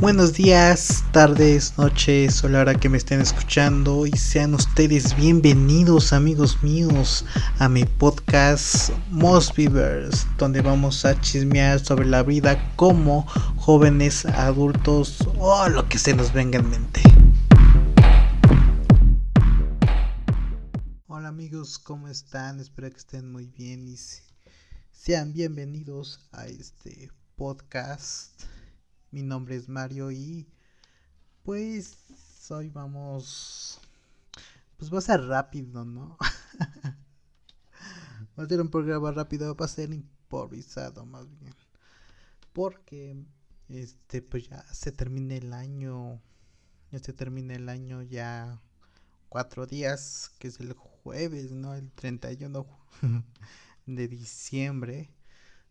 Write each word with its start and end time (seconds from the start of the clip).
Buenos 0.00 0.32
días, 0.32 1.04
tardes, 1.12 1.76
noches 1.76 2.42
o 2.42 2.48
la 2.48 2.60
hora 2.60 2.74
que 2.74 2.88
me 2.88 2.96
estén 2.96 3.20
escuchando 3.20 4.06
y 4.06 4.12
sean 4.12 4.54
ustedes 4.54 5.14
bienvenidos 5.14 6.14
amigos 6.14 6.62
míos 6.62 7.26
a 7.58 7.68
mi 7.68 7.84
podcast 7.84 8.92
Most 9.10 9.54
Beavers 9.58 10.26
donde 10.38 10.62
vamos 10.62 11.04
a 11.04 11.20
chismear 11.20 11.80
sobre 11.80 12.06
la 12.06 12.22
vida 12.22 12.74
como 12.76 13.26
jóvenes, 13.58 14.24
adultos 14.24 15.18
o 15.38 15.68
lo 15.68 15.86
que 15.86 15.98
se 15.98 16.14
nos 16.14 16.32
venga 16.32 16.60
en 16.60 16.70
mente. 16.70 17.02
Hola 21.08 21.28
amigos, 21.28 21.78
¿cómo 21.78 22.08
están? 22.08 22.58
Espero 22.58 22.88
que 22.90 22.96
estén 22.96 23.30
muy 23.30 23.48
bien 23.48 23.86
y 23.86 23.98
sean 24.92 25.34
bienvenidos 25.34 26.26
a 26.32 26.46
este 26.46 27.10
podcast 27.36 28.44
mi 29.10 29.22
nombre 29.22 29.56
es 29.56 29.68
Mario 29.68 30.10
y 30.10 30.46
pues 31.42 31.98
hoy 32.50 32.68
vamos... 32.68 33.80
Pues 34.76 34.92
va 34.92 34.98
a 34.98 35.02
ser 35.02 35.26
rápido, 35.26 35.84
¿no? 35.84 36.16
va 38.38 38.44
a 38.44 38.46
ser 38.46 38.60
un 38.60 38.70
programa 38.70 39.12
rápido, 39.12 39.54
va 39.54 39.66
a 39.66 39.68
ser 39.68 39.92
improvisado 39.92 41.04
más 41.04 41.26
bien. 41.38 41.54
Porque 42.52 43.16
este 43.68 44.22
pues 44.22 44.48
ya 44.48 44.64
se 44.72 44.90
termina 44.90 45.34
el 45.34 45.52
año. 45.52 46.20
Ya 46.90 46.98
se 46.98 47.12
termina 47.12 47.54
el 47.54 47.68
año 47.68 48.02
ya 48.02 48.60
cuatro 49.28 49.66
días, 49.66 50.32
que 50.38 50.48
es 50.48 50.58
el 50.60 50.72
jueves, 50.72 51.52
¿no? 51.52 51.74
El 51.74 51.92
31 51.92 52.66
de 53.86 54.08
diciembre. 54.08 55.10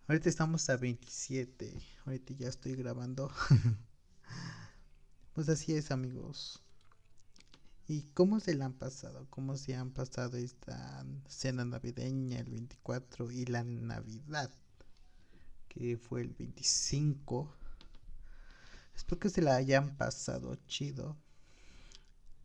Ahorita 0.09 0.27
estamos 0.27 0.68
a 0.72 0.76
27. 0.76 1.72
Ahorita 2.04 2.34
ya 2.34 2.48
estoy 2.48 2.73
grabando. 2.73 3.31
pues 5.34 5.50
así 5.50 5.76
es, 5.76 5.91
amigos. 5.91 6.63
¿Y 7.88 8.02
cómo 8.16 8.39
se 8.39 8.56
la 8.56 8.66
han 8.66 8.73
pasado? 8.73 9.28
¿Cómo 9.30 9.56
se 9.56 9.75
han 9.75 9.92
pasado 9.92 10.38
esta 10.38 11.06
cena 11.28 11.64
navideña 11.64 12.39
el 12.39 12.50
24 12.50 13.30
y 13.30 13.45
la 13.45 13.64
Navidad? 13.64 14.52
Que 15.67 15.95
fue 15.95 16.22
el 16.22 16.34
25. 16.34 17.53
Espero 18.95 19.19
que 19.19 19.30
se 19.30 19.44
la 19.44 19.58
hayan 19.58 19.95
pasado 19.95 20.56
chido. 20.66 21.17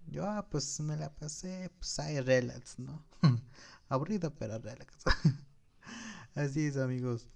Yo, 0.09 0.27
ah, 0.27 0.51
pues 0.51 0.81
me 0.81 0.99
la 0.99 1.15
pasé, 1.15 1.71
pues 1.79 1.99
hay 1.99 2.21
relax, 2.21 2.79
¿no? 2.79 3.03
Aburrido, 3.89 4.35
pero 4.35 4.59
relax. 4.59 4.99
Así 6.35 6.67
es, 6.67 6.77
amigos. 6.77 7.27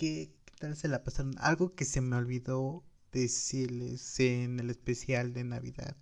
¿Qué, 0.00 0.32
tal 0.58 0.74
se 0.78 0.88
la 0.88 1.04
pasaron? 1.04 1.34
Algo 1.40 1.74
que 1.74 1.84
se 1.84 2.00
me 2.00 2.16
olvidó 2.16 2.82
decirles 3.12 4.18
en 4.18 4.58
el 4.58 4.70
especial 4.70 5.34
de 5.34 5.44
Navidad 5.44 5.94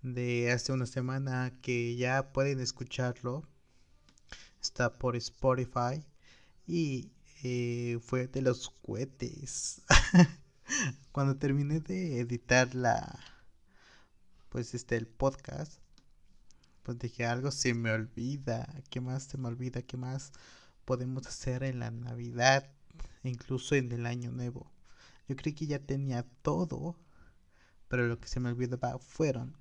de 0.00 0.52
hace 0.52 0.70
una 0.70 0.86
semana 0.86 1.58
que 1.60 1.96
ya 1.96 2.32
pueden 2.32 2.60
escucharlo. 2.60 3.42
Está 4.62 4.92
por 4.92 5.16
Spotify 5.16 6.06
y 6.68 7.10
eh, 7.42 7.98
fue 8.00 8.28
de 8.28 8.42
los 8.42 8.70
cohetes. 8.70 9.82
Cuando 11.10 11.36
terminé 11.36 11.80
de 11.80 12.20
editar 12.20 12.76
la 12.76 13.18
pues 14.50 14.72
este 14.72 14.94
el 14.94 15.08
podcast 15.08 15.80
pues 16.84 16.96
dije 17.00 17.26
algo 17.26 17.50
se 17.50 17.74
me 17.74 17.90
olvida, 17.90 18.72
¿qué 18.88 19.00
más 19.00 19.24
se 19.24 19.36
me 19.36 19.48
olvida? 19.48 19.82
¿Qué 19.82 19.96
más 19.96 20.30
podemos 20.84 21.26
hacer 21.26 21.64
en 21.64 21.80
la 21.80 21.90
Navidad? 21.90 22.75
Incluso 23.22 23.74
en 23.74 23.92
el 23.92 24.06
año 24.06 24.30
nuevo. 24.32 24.70
Yo 25.28 25.36
creí 25.36 25.54
que 25.54 25.66
ya 25.66 25.78
tenía 25.78 26.24
todo, 26.42 26.96
pero 27.88 28.06
lo 28.06 28.20
que 28.20 28.28
se 28.28 28.40
me 28.40 28.50
olvidaba 28.50 28.98
fueron 28.98 29.56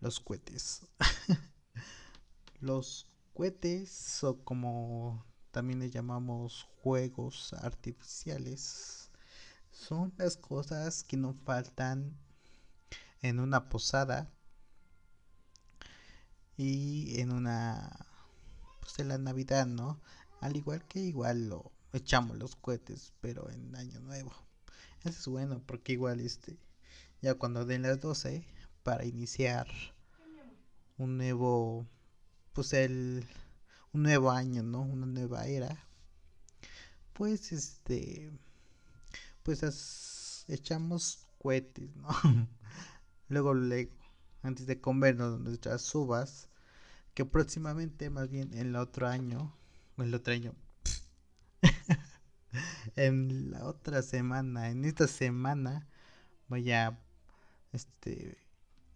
los 0.00 0.20
cohetes. 0.20 0.86
los 2.60 3.06
cohetes, 3.34 4.24
o 4.24 4.42
como 4.44 5.24
también 5.50 5.78
le 5.78 5.90
llamamos 5.90 6.68
juegos 6.82 7.52
artificiales, 7.54 9.10
son 9.70 10.12
las 10.16 10.36
cosas 10.36 11.04
que 11.04 11.16
no 11.16 11.34
faltan 11.34 12.16
en 13.22 13.40
una 13.40 13.68
posada 13.68 14.30
y 16.56 17.20
en 17.20 17.32
una 17.32 18.06
pues 18.80 18.98
en 18.98 19.08
la 19.08 19.18
navidad 19.18 19.66
no 19.66 20.00
al 20.40 20.56
igual 20.56 20.84
que 20.86 21.00
igual 21.00 21.48
lo 21.48 21.72
echamos 21.96 22.36
los 22.36 22.56
cohetes, 22.56 23.12
pero 23.20 23.50
en 23.50 23.74
año 23.74 24.00
nuevo. 24.00 24.32
Eso 25.00 25.18
es 25.20 25.26
bueno 25.28 25.62
porque 25.66 25.92
igual 25.92 26.20
este 26.20 26.58
ya 27.22 27.34
cuando 27.34 27.64
den 27.64 27.82
las 27.82 28.00
12 28.00 28.46
para 28.82 29.04
iniciar 29.04 29.66
un 30.98 31.16
nuevo 31.16 31.86
pues 32.52 32.72
el 32.72 33.26
un 33.92 34.02
nuevo 34.02 34.30
año, 34.30 34.62
¿no? 34.62 34.82
Una 34.82 35.06
nueva 35.06 35.46
era. 35.46 35.84
Pues 37.12 37.52
este 37.52 38.30
pues 39.42 40.44
echamos 40.48 41.26
cohetes, 41.38 41.90
luego 43.28 43.54
luego 43.54 43.92
antes 44.42 44.66
de 44.66 44.80
comernos 44.80 45.40
nuestras 45.40 45.92
uvas 45.94 46.48
que 47.14 47.24
próximamente 47.24 48.10
más 48.10 48.28
bien 48.28 48.52
en 48.52 48.68
el 48.68 48.76
otro 48.76 49.08
año 49.08 49.56
el 49.98 50.14
otro 50.14 50.34
año 50.34 50.54
en 52.96 53.50
la 53.50 53.64
otra 53.66 54.02
semana, 54.02 54.70
en 54.70 54.84
esta 54.84 55.06
semana, 55.06 55.86
voy 56.48 56.72
a 56.72 56.98
este 57.72 58.38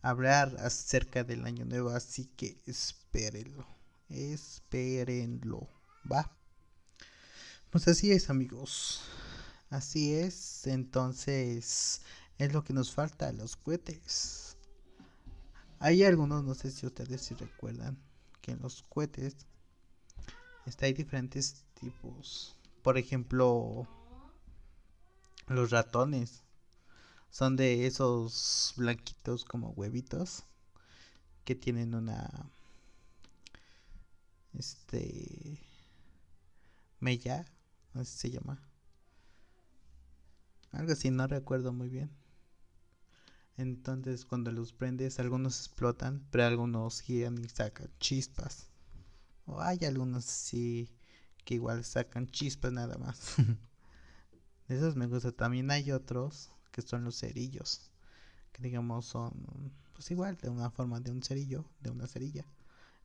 hablar 0.03 0.57
acerca 0.59 1.25
del 1.25 1.45
año 1.45 1.67
nuevo, 1.67 1.91
así 1.91 2.25
que 2.25 2.59
espérenlo, 2.67 3.67
espérenlo, 4.09 5.69
va. 6.11 6.35
Pues 7.71 7.87
así 7.89 8.11
es, 8.11 8.31
amigos. 8.31 9.03
Así 9.69 10.15
es, 10.15 10.67
entonces 10.67 12.03
es 12.39 12.53
lo 12.53 12.65
que 12.65 12.73
nos 12.73 12.93
falta, 12.93 13.31
los 13.33 13.55
cohetes. 13.55 14.57
Hay 15.79 16.03
algunos, 16.03 16.43
no 16.43 16.55
sé 16.55 16.73
si 16.73 16.87
ustedes 16.87 17.31
recuerdan, 17.39 17.97
que 18.41 18.53
en 18.53 18.61
los 18.61 18.83
cohetes 18.83 19.37
está, 20.67 20.87
hay 20.87 20.93
diferentes 20.93 21.65
tipos 21.75 22.57
por 22.83 22.99
ejemplo, 22.99 23.87
los 25.49 25.71
ratones 25.71 26.43
son 27.31 27.57
de 27.57 27.87
esos 27.87 28.75
blanquitos 28.77 29.45
como 29.45 29.71
huevitos 29.71 30.45
que 31.45 31.55
tienen 31.55 31.95
una 31.95 32.51
este 34.55 35.61
mella, 36.99 37.47
así 37.95 38.19
se 38.19 38.31
llama. 38.31 38.63
Algo 40.73 40.93
así, 40.93 41.11
no 41.11 41.27
recuerdo 41.27 41.73
muy 41.73 41.89
bien. 41.89 42.11
Entonces, 43.57 44.25
cuando 44.25 44.53
los 44.53 44.73
prendes, 44.73 45.19
algunos 45.19 45.59
explotan, 45.59 46.27
pero 46.31 46.45
algunos 46.45 47.01
giran 47.01 47.39
y 47.39 47.49
sacan 47.49 47.91
chispas. 47.99 48.69
O 49.47 49.61
hay 49.61 49.79
algunos 49.85 50.27
así 50.29 50.89
que 51.45 51.55
igual 51.55 51.85
sacan 51.85 52.27
chispas 52.27 52.73
nada 52.73 52.97
más. 52.99 53.37
de 54.69 54.77
esos 54.77 54.97
me 54.97 55.07
gusta. 55.07 55.33
También 55.33 55.71
hay 55.71 55.93
otros 55.93 56.51
que 56.71 56.83
son 56.83 57.05
los 57.05 57.19
cerillos. 57.19 57.91
Que 58.53 58.63
digamos 58.63 59.07
son 59.07 59.73
pues 59.93 60.11
igual 60.11 60.37
de 60.39 60.49
una 60.49 60.71
forma 60.71 61.01
de 61.01 61.11
un 61.13 61.23
cerillo, 61.23 61.65
de 61.81 61.91
una 61.91 62.07
cerilla. 62.07 62.45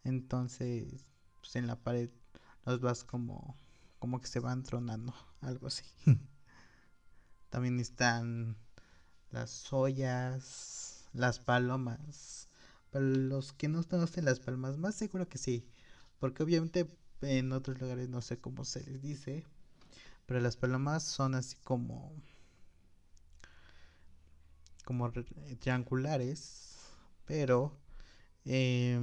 Entonces, 0.03 1.11
pues 1.39 1.55
en 1.55 1.67
la 1.67 1.75
pared 1.75 2.09
los 2.65 2.79
vas 2.79 3.03
como 3.03 3.57
como 3.99 4.21
que 4.21 4.27
se 4.27 4.39
van 4.39 4.63
tronando, 4.63 5.13
algo 5.41 5.67
así. 5.67 5.83
También 7.49 7.79
están 7.79 8.57
las 9.31 9.71
ollas, 9.73 11.05
las 11.13 11.39
palomas. 11.39 12.49
Para 12.91 13.05
los 13.05 13.51
que 13.51 13.67
no 13.67 13.83
conocen 13.83 14.25
las 14.25 14.39
palmas, 14.39 14.77
más 14.77 14.95
seguro 14.95 15.27
que 15.27 15.37
sí. 15.37 15.67
Porque 16.19 16.43
obviamente 16.43 16.89
en 17.21 17.51
otros 17.51 17.79
lugares 17.79 18.09
no 18.09 18.21
sé 18.21 18.39
cómo 18.39 18.65
se 18.65 18.83
les 18.83 19.01
dice. 19.01 19.45
Pero 20.25 20.39
las 20.39 20.57
palomas 20.57 21.03
son 21.03 21.35
así 21.35 21.57
como. 21.63 22.13
como 24.85 25.11
triangulares. 25.59 26.77
Pero. 27.25 27.77
Eh, 28.45 28.99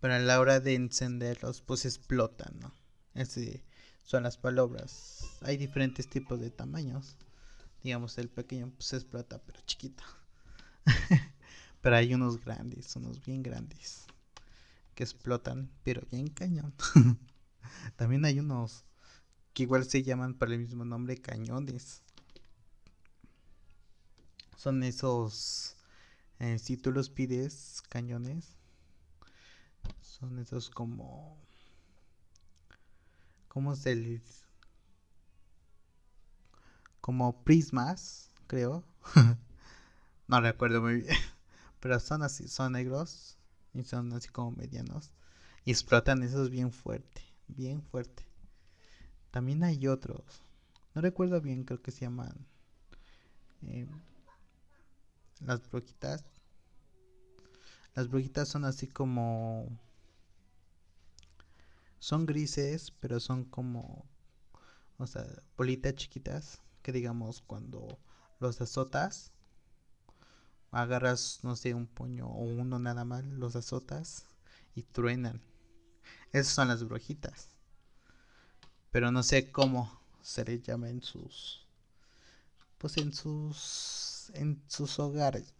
pero 0.00 0.18
la 0.18 0.40
hora 0.40 0.60
de 0.60 0.74
encenderlos, 0.74 1.60
pues 1.60 1.84
explotan, 1.84 2.58
¿no? 2.58 2.72
Así 3.14 3.62
son 4.02 4.22
las 4.22 4.38
palabras. 4.38 5.24
Hay 5.42 5.56
diferentes 5.56 6.08
tipos 6.08 6.40
de 6.40 6.50
tamaños. 6.50 7.16
Digamos, 7.82 8.18
el 8.18 8.28
pequeño 8.28 8.70
pues 8.70 8.92
explota, 8.94 9.42
pero 9.44 9.60
chiquito. 9.66 10.02
pero 11.82 11.96
hay 11.96 12.14
unos 12.14 12.42
grandes, 12.44 12.96
unos 12.96 13.24
bien 13.24 13.42
grandes 13.42 14.06
explotan, 15.02 15.70
pero 15.82 16.06
bien 16.10 16.28
cañón. 16.28 16.74
También 17.96 18.24
hay 18.24 18.38
unos 18.40 18.84
que 19.52 19.64
igual 19.64 19.84
se 19.84 20.02
llaman 20.02 20.34
por 20.34 20.52
el 20.52 20.58
mismo 20.58 20.84
nombre 20.84 21.20
cañones. 21.20 22.02
Son 24.56 24.82
esos, 24.82 25.76
eh, 26.38 26.58
si 26.58 26.76
tú 26.76 26.92
los 26.92 27.08
pides, 27.08 27.82
cañones. 27.88 28.56
Son 30.00 30.38
esos 30.38 30.68
como, 30.68 31.38
¿cómo 33.48 33.74
se 33.74 33.94
les? 33.94 34.44
Como 37.00 37.42
prismas, 37.42 38.30
creo. 38.46 38.84
no 40.28 40.40
recuerdo 40.40 40.82
muy 40.82 40.96
bien. 40.96 41.16
Pero 41.80 41.98
son 41.98 42.22
así, 42.22 42.46
son 42.46 42.72
negros 42.72 43.39
y 43.74 43.84
son 43.84 44.12
así 44.12 44.28
como 44.28 44.52
medianos. 44.52 45.12
Y 45.64 45.70
explotan 45.70 46.22
esos 46.22 46.50
bien 46.50 46.72
fuerte, 46.72 47.22
bien 47.48 47.82
fuerte. 47.82 48.24
También 49.30 49.62
hay 49.62 49.86
otros. 49.86 50.42
No 50.94 51.02
recuerdo 51.02 51.40
bien, 51.40 51.64
creo 51.64 51.80
que 51.80 51.92
se 51.92 52.00
llaman 52.00 52.34
eh, 53.62 53.86
las 55.40 55.68
brujitas. 55.70 56.24
Las 57.94 58.08
brujitas 58.08 58.48
son 58.48 58.64
así 58.64 58.86
como... 58.86 59.68
Son 61.98 62.24
grises, 62.26 62.92
pero 63.00 63.20
son 63.20 63.44
como... 63.44 64.06
O 64.98 65.06
sea, 65.06 65.26
bolitas 65.56 65.94
chiquitas. 65.94 66.62
Que 66.82 66.92
digamos 66.92 67.42
cuando 67.42 67.98
los 68.38 68.60
azotas. 68.60 69.32
Agarras, 70.72 71.40
no 71.42 71.56
sé, 71.56 71.74
un 71.74 71.86
puño 71.86 72.26
o 72.28 72.44
uno 72.44 72.78
nada 72.78 73.04
más, 73.04 73.24
los 73.24 73.56
azotas 73.56 74.24
y 74.74 74.82
truenan. 74.82 75.40
Esas 76.32 76.52
son 76.52 76.68
las 76.68 76.84
brujitas. 76.84 77.48
Pero 78.90 79.10
no 79.10 79.22
sé 79.22 79.50
cómo 79.50 80.00
se 80.22 80.44
le 80.44 80.60
llama 80.60 80.88
en 80.88 81.02
sus 81.02 81.66
pues 82.78 82.96
en 82.96 83.12
sus 83.12 84.30
en 84.34 84.62
sus 84.66 84.98
hogares 84.98 85.54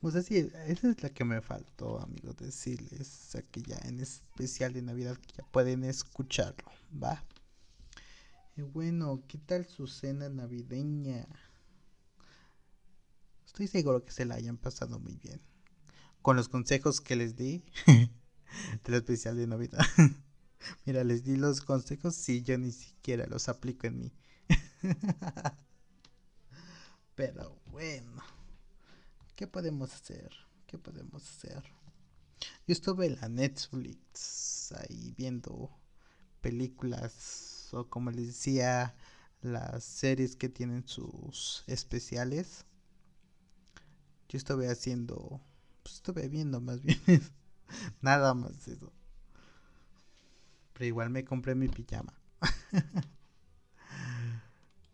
pues 0.00 0.14
así 0.14 0.36
esa 0.66 0.90
es 0.90 1.02
la 1.02 1.10
que 1.10 1.24
me 1.24 1.40
faltó 1.40 2.00
amigos 2.00 2.36
decirles 2.36 3.00
o 3.00 3.30
sea 3.32 3.42
que 3.42 3.62
ya 3.62 3.76
en 3.84 4.00
especial 4.00 4.72
de 4.72 4.82
navidad 4.82 5.16
que 5.16 5.34
ya 5.38 5.44
pueden 5.50 5.84
escucharlo 5.84 6.70
va 7.02 7.24
y 8.56 8.62
bueno 8.62 9.22
qué 9.26 9.38
tal 9.38 9.66
su 9.66 9.86
cena 9.86 10.28
navideña 10.28 11.26
estoy 13.58 13.66
seguro 13.66 14.04
que 14.04 14.12
se 14.12 14.24
la 14.24 14.36
hayan 14.36 14.56
pasado 14.56 15.00
muy 15.00 15.16
bien 15.16 15.40
con 16.22 16.36
los 16.36 16.48
consejos 16.48 17.00
que 17.00 17.16
les 17.16 17.34
di 17.34 17.64
del 18.84 18.94
especial 18.94 19.36
de 19.36 19.48
navidad 19.48 19.84
Mira, 20.86 21.02
les 21.02 21.24
di 21.24 21.34
los 21.36 21.60
consejos 21.60 22.28
y 22.28 22.42
yo 22.42 22.56
ni 22.56 22.70
siquiera 22.70 23.26
los 23.26 23.48
aplico 23.48 23.86
en 23.86 23.98
mí. 23.98 24.12
Pero 27.14 27.60
bueno, 27.66 28.22
¿qué 29.34 29.46
podemos 29.46 29.92
hacer? 29.92 30.30
¿Qué 30.66 30.78
podemos 30.78 31.22
hacer? 31.22 31.62
Yo 32.66 32.72
estuve 32.72 33.06
en 33.06 33.20
la 33.20 33.28
Netflix 33.28 34.72
ahí 34.72 35.14
viendo 35.16 35.70
películas 36.40 37.68
o 37.72 37.88
como 37.88 38.10
les 38.10 38.26
decía, 38.26 38.96
las 39.40 39.84
series 39.84 40.36
que 40.36 40.48
tienen 40.48 40.86
sus 40.86 41.64
especiales. 41.68 42.66
Yo 44.28 44.36
estuve 44.38 44.68
haciendo, 44.70 45.40
pues 45.82 45.96
estuve 45.96 46.28
viendo 46.28 46.60
más 46.60 46.82
bien 46.82 46.98
nada 48.02 48.34
más 48.34 48.68
eso. 48.68 48.92
Pero 50.72 50.86
igual 50.86 51.10
me 51.10 51.24
compré 51.24 51.54
mi 51.54 51.68
pijama. 51.68 52.14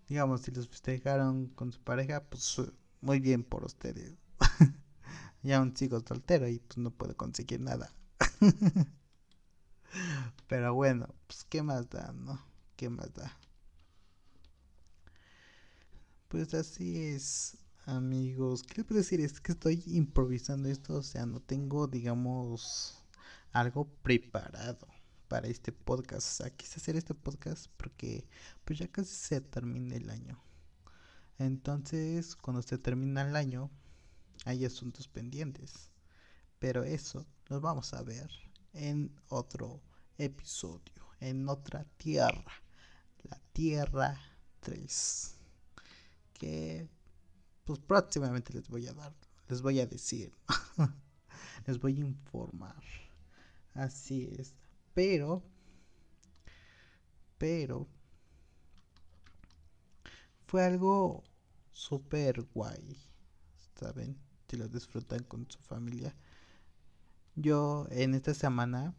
Digamos, 0.08 0.42
si 0.42 0.50
los 0.50 0.68
festejaron 0.68 1.48
con 1.48 1.72
su 1.72 1.80
pareja, 1.80 2.22
pues 2.24 2.60
muy 3.00 3.20
bien 3.20 3.42
por 3.42 3.64
ustedes. 3.64 4.14
ya 5.42 5.58
aún 5.58 5.76
sigo 5.76 6.00
soltero 6.00 6.48
y 6.48 6.58
pues 6.58 6.78
no 6.78 6.90
puedo 6.90 7.16
conseguir 7.16 7.60
nada. 7.60 7.92
Pero 10.48 10.74
bueno, 10.74 11.08
pues 11.26 11.44
qué 11.44 11.62
más 11.62 11.88
da, 11.90 12.12
¿no? 12.12 12.40
¿Qué 12.76 12.88
más 12.88 13.12
da? 13.14 13.36
Pues 16.28 16.52
así 16.54 16.98
es, 16.98 17.56
amigos. 17.86 18.62
¿Qué 18.62 18.84
puedo 18.84 18.98
decir? 19.00 19.20
Es 19.20 19.40
que 19.40 19.52
estoy 19.52 19.82
improvisando 19.86 20.68
esto, 20.68 20.94
o 20.94 21.02
sea, 21.02 21.26
no 21.26 21.40
tengo, 21.40 21.86
digamos, 21.86 23.02
algo 23.52 23.86
preparado 24.02 24.86
para 25.28 25.48
este 25.48 25.72
podcast. 25.72 26.28
O 26.28 26.44
sea, 26.44 26.50
quise 26.50 26.78
hacer 26.78 26.96
este 26.96 27.14
podcast 27.14 27.66
porque 27.76 28.26
pues 28.64 28.78
ya 28.78 28.88
casi 28.88 29.14
se 29.14 29.40
termina 29.40 29.96
el 29.96 30.10
año. 30.10 30.42
Entonces, 31.38 32.36
cuando 32.36 32.62
se 32.62 32.78
termina 32.78 33.22
el 33.22 33.36
año, 33.36 33.70
hay 34.44 34.64
asuntos 34.64 35.08
pendientes. 35.08 35.90
Pero 36.58 36.84
eso 36.84 37.26
lo 37.48 37.60
vamos 37.60 37.92
a 37.92 38.02
ver 38.02 38.30
en 38.72 39.14
otro 39.28 39.82
episodio, 40.18 41.06
en 41.20 41.48
otra 41.48 41.84
tierra, 41.96 42.62
la 43.24 43.40
Tierra 43.52 44.20
3. 44.60 45.36
Que 46.32 46.88
pues 47.64 47.78
próximamente 47.78 48.52
les 48.52 48.68
voy 48.68 48.86
a 48.86 48.92
dar, 48.92 49.14
les 49.48 49.62
voy 49.62 49.80
a 49.80 49.86
decir, 49.86 50.32
les 51.66 51.78
voy 51.78 51.96
a 51.96 52.06
informar. 52.06 52.82
Así 53.74 54.28
es. 54.38 54.54
Pero, 54.94 55.42
pero, 57.38 57.88
fue 60.46 60.64
algo 60.64 61.24
súper 61.72 62.42
guay, 62.54 62.96
¿saben? 63.78 64.16
Si 64.48 64.56
lo 64.56 64.68
disfrutan 64.68 65.24
con 65.24 65.50
su 65.50 65.58
familia. 65.58 66.14
Yo 67.34 67.88
en 67.90 68.14
esta 68.14 68.34
semana, 68.34 68.94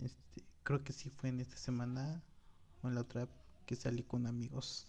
este, 0.00 0.44
creo 0.62 0.84
que 0.84 0.92
sí 0.92 1.10
fue 1.10 1.30
en 1.30 1.40
esta 1.40 1.56
semana 1.56 2.22
o 2.82 2.88
en 2.88 2.94
la 2.94 3.00
otra 3.00 3.26
que 3.66 3.74
salí 3.74 4.04
con 4.04 4.28
amigos. 4.28 4.86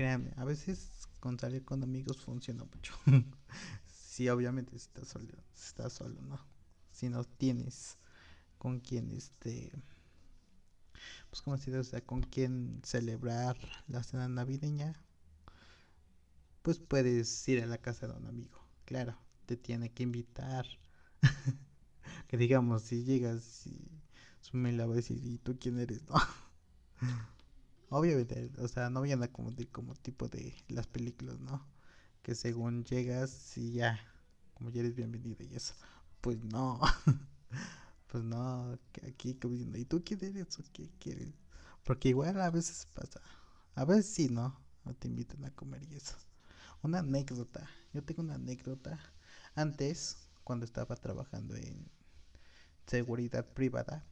Créanme, 0.00 0.32
a 0.36 0.46
veces 0.46 1.10
con 1.20 1.38
salir 1.38 1.62
con 1.62 1.82
amigos 1.82 2.22
funciona 2.22 2.64
mucho. 2.64 2.94
sí, 3.86 4.30
obviamente 4.30 4.70
si 4.70 4.86
estás 4.86 5.08
solo, 5.08 5.34
si 5.52 5.66
estás 5.66 5.92
solo, 5.92 6.22
¿no? 6.22 6.40
si 6.90 7.10
no 7.10 7.22
tienes 7.24 7.98
con 8.56 8.80
quien 8.80 9.10
este 9.10 9.70
pues 11.28 11.42
como 11.42 11.58
si 11.58 11.70
o 11.74 11.84
sea 11.84 12.00
con 12.00 12.22
quien 12.22 12.80
celebrar 12.82 13.58
la 13.88 14.02
cena 14.02 14.26
navideña 14.26 14.98
pues 16.62 16.78
puedes 16.78 17.46
ir 17.46 17.62
a 17.62 17.66
la 17.66 17.76
casa 17.76 18.08
de 18.08 18.14
un 18.14 18.26
amigo. 18.26 18.58
Claro 18.86 19.18
te 19.44 19.58
tiene 19.58 19.92
que 19.92 20.02
invitar. 20.02 20.64
Que 22.26 22.38
digamos 22.38 22.84
si 22.84 23.04
llegas 23.04 23.66
y 23.66 23.86
me 24.54 24.72
la 24.72 24.86
va 24.86 24.94
a 24.94 24.96
decir 24.96 25.20
y 25.22 25.36
tú 25.36 25.58
quién 25.60 25.78
eres 25.78 26.08
no 26.08 26.14
obviamente 27.90 28.50
o 28.58 28.68
sea 28.68 28.90
no 28.90 29.00
voy 29.00 29.12
a 29.12 29.28
como, 29.28 29.52
como 29.72 29.94
tipo 29.94 30.28
de 30.28 30.54
las 30.68 30.86
películas 30.86 31.38
no 31.40 31.66
que 32.22 32.34
según 32.34 32.84
llegas 32.84 33.56
y 33.58 33.72
ya 33.72 34.00
como 34.54 34.70
ya 34.70 34.80
eres 34.80 34.94
bienvenido 34.94 35.44
y 35.44 35.54
eso 35.54 35.74
pues 36.20 36.42
no. 36.44 36.80
pues 38.06 38.24
no, 38.24 38.78
aquí 39.06 39.34
como 39.34 39.54
diciendo, 39.54 39.78
¿y 39.78 39.84
tú 39.84 40.02
quién 40.04 40.24
eres 40.24 40.58
o 40.58 40.64
qué 40.72 40.90
quieres? 40.98 41.32
Porque 41.84 42.10
igual 42.10 42.40
a 42.40 42.50
veces 42.50 42.86
pasa. 42.94 43.20
A 43.74 43.84
veces 43.84 44.06
sí, 44.12 44.28
¿no? 44.28 44.58
No 44.84 44.94
te 44.94 45.08
invitan 45.08 45.44
a 45.44 45.50
comer 45.54 45.82
y 45.90 45.96
eso. 45.96 46.16
Una 46.82 47.00
anécdota. 47.00 47.68
Yo 47.92 48.02
tengo 48.02 48.22
una 48.22 48.34
anécdota. 48.34 48.98
Antes, 49.54 50.28
cuando 50.44 50.64
estaba 50.64 50.96
trabajando 50.96 51.54
en 51.56 51.90
seguridad 52.86 53.46
privada, 53.46 54.04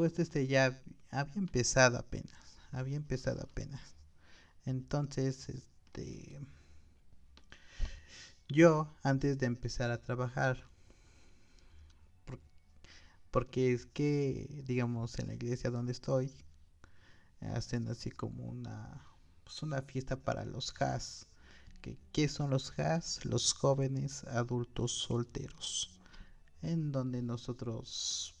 pues 0.00 0.18
este 0.18 0.46
ya 0.46 0.82
había 1.10 1.34
empezado 1.34 1.98
apenas. 1.98 2.32
Había 2.72 2.96
empezado 2.96 3.42
apenas. 3.42 3.82
Entonces, 4.64 5.50
este 5.50 6.40
yo, 8.48 8.96
antes 9.02 9.38
de 9.38 9.44
empezar 9.44 9.90
a 9.90 10.00
trabajar, 10.00 10.64
porque 13.30 13.74
es 13.74 13.84
que, 13.84 14.62
digamos, 14.66 15.18
en 15.18 15.26
la 15.26 15.34
iglesia 15.34 15.68
donde 15.68 15.92
estoy, 15.92 16.32
hacen 17.54 17.86
así 17.88 18.10
como 18.10 18.44
una, 18.44 19.04
pues 19.44 19.62
una 19.62 19.82
fiesta 19.82 20.16
para 20.16 20.46
los 20.46 20.72
has. 20.80 21.26
Que, 21.82 21.98
¿Qué 22.12 22.26
son 22.28 22.48
los 22.48 22.70
has? 22.78 23.26
Los 23.26 23.52
jóvenes 23.52 24.24
adultos 24.24 24.92
solteros. 24.92 26.00
En 26.62 26.90
donde 26.90 27.20
nosotros, 27.20 28.39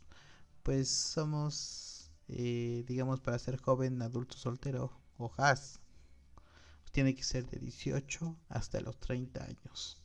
pues 0.62 0.88
somos, 0.90 2.10
eh, 2.28 2.84
digamos, 2.86 3.20
para 3.20 3.38
ser 3.38 3.58
joven 3.60 4.02
adulto 4.02 4.36
soltero 4.36 4.92
o 5.18 5.32
has, 5.36 5.80
tiene 6.92 7.14
que 7.14 7.22
ser 7.22 7.46
de 7.48 7.58
18 7.58 8.36
hasta 8.48 8.80
los 8.80 8.98
30 8.98 9.44
años. 9.44 10.00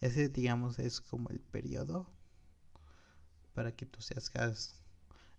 Ese, 0.00 0.28
digamos, 0.28 0.78
es 0.78 1.00
como 1.00 1.30
el 1.30 1.40
periodo 1.40 2.06
para 3.54 3.72
que 3.72 3.86
tú 3.86 4.00
seas 4.02 4.30
gas. 4.30 4.80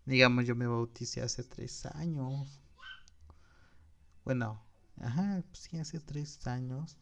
Digamos, 0.05 0.45
yo 0.45 0.55
me 0.55 0.67
bauticé 0.67 1.21
hace 1.21 1.43
tres 1.43 1.85
años. 1.85 2.61
Bueno, 4.25 4.61
ajá, 4.99 5.43
sí, 5.53 5.77
hace 5.77 5.99
tres 5.99 6.45
años. 6.47 6.97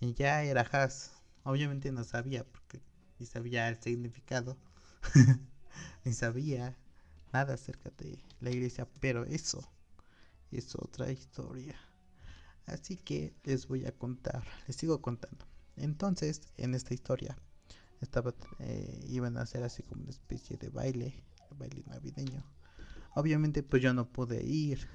Y 0.00 0.14
ya 0.14 0.42
era 0.42 0.62
Has. 0.62 1.12
Obviamente 1.44 1.92
no 1.92 2.04
sabía, 2.04 2.44
porque 2.44 2.80
ni 3.18 3.26
sabía 3.26 3.68
el 3.68 3.80
significado. 3.80 4.56
ni 6.04 6.12
sabía 6.12 6.76
nada 7.32 7.54
acerca 7.54 7.90
de 7.98 8.18
la 8.40 8.50
iglesia, 8.50 8.88
pero 9.00 9.24
eso 9.24 9.68
es 10.50 10.74
otra 10.74 11.10
historia. 11.10 11.76
Así 12.66 12.96
que 12.96 13.34
les 13.44 13.66
voy 13.66 13.86
a 13.86 13.92
contar, 13.92 14.44
les 14.66 14.76
sigo 14.76 15.00
contando. 15.00 15.46
Entonces, 15.76 16.42
en 16.56 16.74
esta 16.74 16.94
historia, 16.94 17.36
estaba, 18.00 18.34
eh, 18.58 19.00
iban 19.08 19.36
a 19.36 19.42
hacer 19.42 19.62
así 19.62 19.82
como 19.82 20.02
una 20.02 20.10
especie 20.10 20.56
de 20.56 20.68
baile, 20.68 21.24
baile 21.56 21.82
navideño. 21.86 22.44
Obviamente, 23.14 23.62
pues 23.62 23.82
yo 23.82 23.92
no 23.92 24.10
pude 24.10 24.42
ir, 24.44 24.88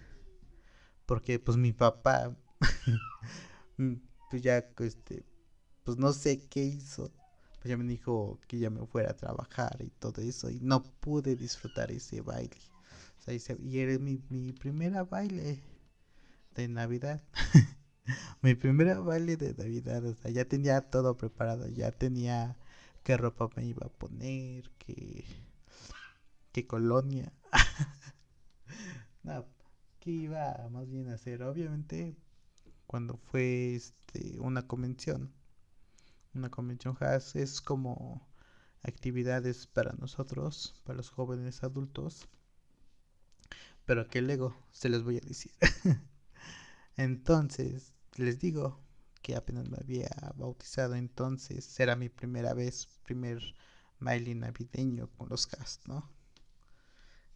porque 1.06 1.40
pues 1.40 1.58
mi 1.58 1.74
papá, 1.74 2.36
pues 4.30 4.42
ya, 4.42 4.58
este, 4.80 5.26
pues 5.84 5.98
no 5.98 6.14
sé 6.14 6.48
qué 6.48 6.64
hizo, 6.64 7.12
pues 7.66 7.72
ya 7.72 7.78
me 7.78 7.86
dijo 7.86 8.40
que 8.48 8.60
ya 8.60 8.70
me 8.70 8.86
fuera 8.86 9.10
a 9.10 9.16
trabajar 9.16 9.76
y 9.80 9.90
todo 9.90 10.22
eso, 10.22 10.52
y 10.52 10.60
no 10.62 10.84
pude 10.84 11.36
disfrutar 11.36 11.92
ese 11.92 12.22
baile. 12.22 12.60
O 13.18 13.24
sea, 13.24 13.58
y 13.60 13.80
era 13.80 13.98
mi, 13.98 14.22
mi 14.30 14.54
primera 14.54 15.04
baile 15.04 15.64
de 16.54 16.68
Navidad. 16.68 17.24
mi 18.44 18.54
primera 18.54 19.00
baile 19.00 19.36
de 19.36 19.56
Navidad, 19.56 20.06
o 20.06 20.14
sea, 20.14 20.30
ya 20.30 20.46
tenía 20.46 20.80
todo 20.80 21.18
preparado, 21.18 21.68
ya 21.68 21.90
tenía 21.90 22.56
qué 23.02 23.18
ropa 23.18 23.50
me 23.56 23.66
iba 23.66 23.88
a 23.88 23.90
poner, 23.90 24.70
qué, 24.78 25.26
qué 26.52 26.68
colonia. 26.68 27.34
no, 29.24 29.44
qué 30.00 30.12
iba 30.12 30.70
más 30.72 30.88
bien 30.88 31.10
a 31.10 31.16
hacer. 31.16 31.42
Obviamente, 31.42 32.16
cuando 32.86 33.18
fue 33.18 33.74
este, 33.74 34.40
una 34.40 34.68
convención, 34.68 35.34
una 36.36 36.50
convención 36.50 36.98
has 37.00 37.36
es 37.36 37.62
como 37.62 38.28
actividades 38.84 39.68
para 39.68 39.94
nosotros, 39.94 40.82
para 40.84 40.98
los 40.98 41.10
jóvenes 41.10 41.64
adultos. 41.64 42.28
Pero 43.86 44.08
que 44.08 44.22
luego 44.22 44.56
se 44.72 44.90
los 44.90 45.04
voy 45.04 45.18
a 45.18 45.22
decir. 45.22 45.52
entonces, 46.98 47.94
les 48.16 48.40
digo 48.40 48.80
que 49.22 49.36
apenas 49.36 49.70
me 49.70 49.78
había 49.78 50.10
bautizado, 50.36 50.96
entonces 50.96 51.80
era 51.80 51.96
mi 51.96 52.10
primera 52.10 52.54
vez, 52.54 52.88
primer 53.04 53.42
baile 54.00 54.36
navideño 54.36 55.10
con 55.18 55.30
los 55.30 55.48
cast, 55.48 55.86
¿no? 55.88 56.10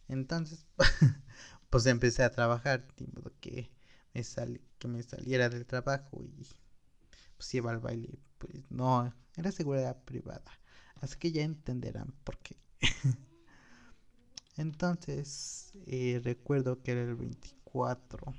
Entonces, 0.08 0.66
pues 1.70 1.86
empecé 1.86 2.22
a 2.22 2.30
trabajar, 2.30 2.86
de 2.96 3.06
que 3.40 3.70
me 4.14 4.24
sal 4.24 4.60
que 4.78 4.88
me 4.88 5.02
saliera 5.02 5.48
del 5.48 5.66
trabajo 5.66 6.24
y 6.24 6.46
pues 7.36 7.54
iba 7.54 7.70
al 7.70 7.78
baile, 7.78 8.18
pues 8.40 8.70
no, 8.70 9.14
era 9.36 9.52
seguridad 9.52 10.02
privada. 10.04 10.50
Así 10.96 11.16
que 11.18 11.30
ya 11.30 11.42
entenderán 11.42 12.12
por 12.24 12.38
qué. 12.38 12.56
Entonces, 14.56 15.72
eh, 15.86 16.20
recuerdo 16.24 16.82
que 16.82 16.92
era 16.92 17.02
el 17.02 17.14
24, 17.14 18.34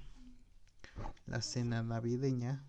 la 1.28 1.42
cena 1.42 1.84
navideña. 1.84 2.66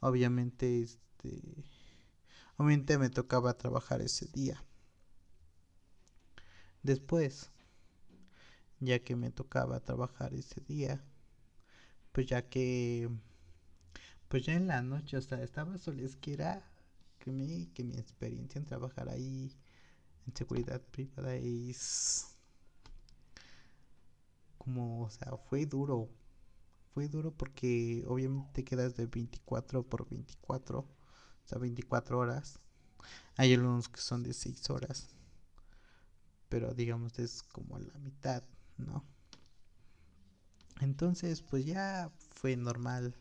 Obviamente, 0.00 0.82
este, 0.82 1.64
obviamente 2.56 2.98
me 2.98 3.08
tocaba 3.08 3.56
trabajar 3.56 4.02
ese 4.02 4.26
día. 4.26 4.62
Después, 6.82 7.50
ya 8.80 8.98
que 8.98 9.16
me 9.16 9.30
tocaba 9.30 9.80
trabajar 9.80 10.34
ese 10.34 10.60
día, 10.60 11.02
pues 12.12 12.26
ya 12.26 12.48
que, 12.48 13.08
pues 14.28 14.44
ya 14.46 14.54
en 14.54 14.66
la 14.66 14.82
noche, 14.82 15.16
o 15.16 15.22
sea, 15.22 15.42
estaba 15.42 15.78
solesquera 15.78 16.62
que 17.18 17.32
mi, 17.32 17.66
que 17.68 17.84
mi 17.84 17.96
experiencia 17.96 18.58
en 18.58 18.66
trabajar 18.66 19.08
ahí 19.08 19.52
en 20.26 20.36
seguridad 20.36 20.80
privada 20.80 21.34
es 21.36 22.26
como, 24.58 25.02
o 25.02 25.10
sea, 25.10 25.36
fue 25.48 25.66
duro. 25.66 26.08
Fue 26.94 27.08
duro 27.08 27.32
porque 27.32 28.04
obviamente 28.06 28.64
quedas 28.64 28.96
de 28.96 29.06
24 29.06 29.82
por 29.82 30.08
24, 30.08 30.78
o 30.80 30.86
sea, 31.44 31.58
24 31.58 32.18
horas. 32.18 32.60
Hay 33.36 33.52
algunos 33.52 33.88
que 33.88 34.00
son 34.00 34.22
de 34.22 34.32
6 34.32 34.70
horas, 34.70 35.08
pero 36.48 36.72
digamos 36.72 37.18
es 37.18 37.42
como 37.42 37.78
la 37.78 37.98
mitad, 37.98 38.44
¿no? 38.78 39.04
Entonces, 40.80 41.42
pues 41.42 41.64
ya 41.64 42.12
fue 42.30 42.56
normal. 42.56 43.14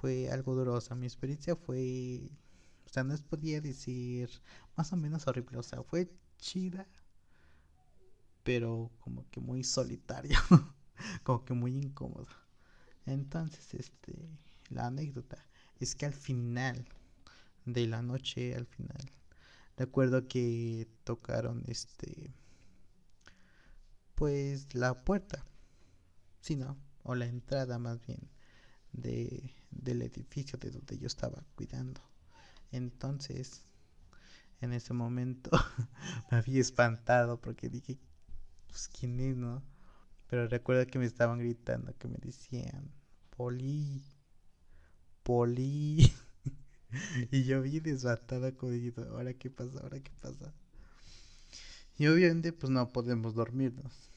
Fue 0.00 0.30
algo 0.30 0.54
sea, 0.80 0.96
mi 0.96 1.06
experiencia 1.06 1.56
fue 1.56 2.30
o 2.86 2.92
sea, 2.92 3.04
no 3.04 3.16
podía 3.18 3.60
decir 3.60 4.30
más 4.76 4.92
o 4.92 4.96
menos 4.96 5.26
horrible. 5.28 5.58
O 5.58 5.62
sea, 5.62 5.82
fue 5.84 6.10
chida, 6.38 6.88
pero 8.42 8.90
como 9.00 9.28
que 9.30 9.40
muy 9.40 9.64
solitario. 9.64 10.38
como 11.22 11.44
que 11.44 11.54
muy 11.54 11.76
incómodo. 11.76 12.26
Entonces, 13.06 13.74
este, 13.74 14.14
la 14.70 14.86
anécdota 14.88 15.38
es 15.80 15.94
que 15.94 16.06
al 16.06 16.14
final 16.14 16.86
de 17.66 17.86
la 17.86 18.02
noche, 18.02 18.54
al 18.56 18.66
final, 18.66 19.12
recuerdo 19.76 20.28
que 20.28 20.88
tocaron 21.04 21.64
este, 21.68 22.34
pues 24.14 24.74
la 24.74 24.94
puerta, 24.94 25.44
sí, 26.40 26.56
no, 26.56 26.76
o 27.02 27.14
la 27.14 27.26
entrada 27.26 27.78
más 27.78 28.04
bien 28.06 28.30
de, 28.92 29.52
del 29.70 30.02
edificio 30.02 30.58
de 30.58 30.70
donde 30.70 30.98
yo 30.98 31.06
estaba 31.06 31.44
cuidando. 31.54 32.00
Entonces, 32.72 33.64
en 34.60 34.72
ese 34.72 34.92
momento 34.92 35.50
me 36.30 36.38
había 36.38 36.60
espantado 36.60 37.40
porque 37.40 37.68
dije, 37.68 37.98
pues 38.68 38.88
quién 38.88 39.18
es, 39.20 39.36
¿no? 39.36 39.62
Pero 40.28 40.46
recuerdo 40.46 40.86
que 40.86 40.98
me 40.98 41.06
estaban 41.06 41.38
gritando, 41.38 41.96
que 41.98 42.08
me 42.08 42.18
decían, 42.18 42.92
Poli, 43.36 44.04
Poli. 45.22 46.12
y 47.32 47.44
yo 47.44 47.62
vi 47.62 47.80
desbatada 47.80 48.52
como 48.52 48.72
diciendo, 48.72 49.08
ahora 49.10 49.34
qué 49.34 49.50
pasa, 49.50 49.80
ahora 49.80 50.00
qué 50.00 50.12
pasa. 50.20 50.54
Y 51.96 52.06
obviamente 52.06 52.52
pues 52.52 52.70
no 52.70 52.88
podemos 52.88 53.34
dormirnos. 53.34 54.10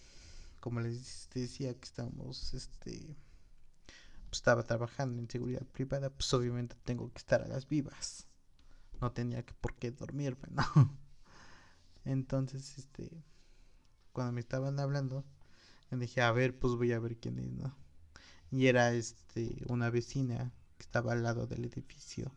Como 0.59 0.79
les 0.79 1.29
decía 1.33 1.73
que 1.73 1.83
estamos, 1.83 2.53
este, 2.53 3.17
estaba 4.37 4.63
trabajando 4.63 5.21
en 5.21 5.29
seguridad 5.29 5.65
privada, 5.65 6.09
pues 6.09 6.33
obviamente 6.33 6.75
tengo 6.83 7.11
que 7.11 7.19
estar 7.19 7.41
a 7.41 7.47
las 7.47 7.67
vivas 7.67 8.27
no 9.03 9.11
tenía 9.11 9.43
que 9.43 9.53
por 9.53 9.75
qué 9.75 9.91
dormirme, 9.91 10.47
¿no? 10.51 10.63
Entonces, 12.05 12.77
este, 12.77 13.11
cuando 14.13 14.31
me 14.31 14.39
estaban 14.39 14.79
hablando, 14.79 15.25
me 15.91 15.97
dije, 15.97 16.21
a 16.21 16.31
ver, 16.31 16.57
pues 16.57 16.75
voy 16.75 16.93
a 16.93 16.99
ver 16.99 17.17
quién 17.17 17.37
es, 17.37 17.51
¿no? 17.51 17.75
Y 18.49 18.67
era, 18.67 18.93
este, 18.93 19.61
una 19.67 19.89
vecina 19.89 20.53
que 20.77 20.83
estaba 20.83 21.11
al 21.11 21.23
lado 21.23 21.47
del 21.47 21.65
edificio. 21.65 22.31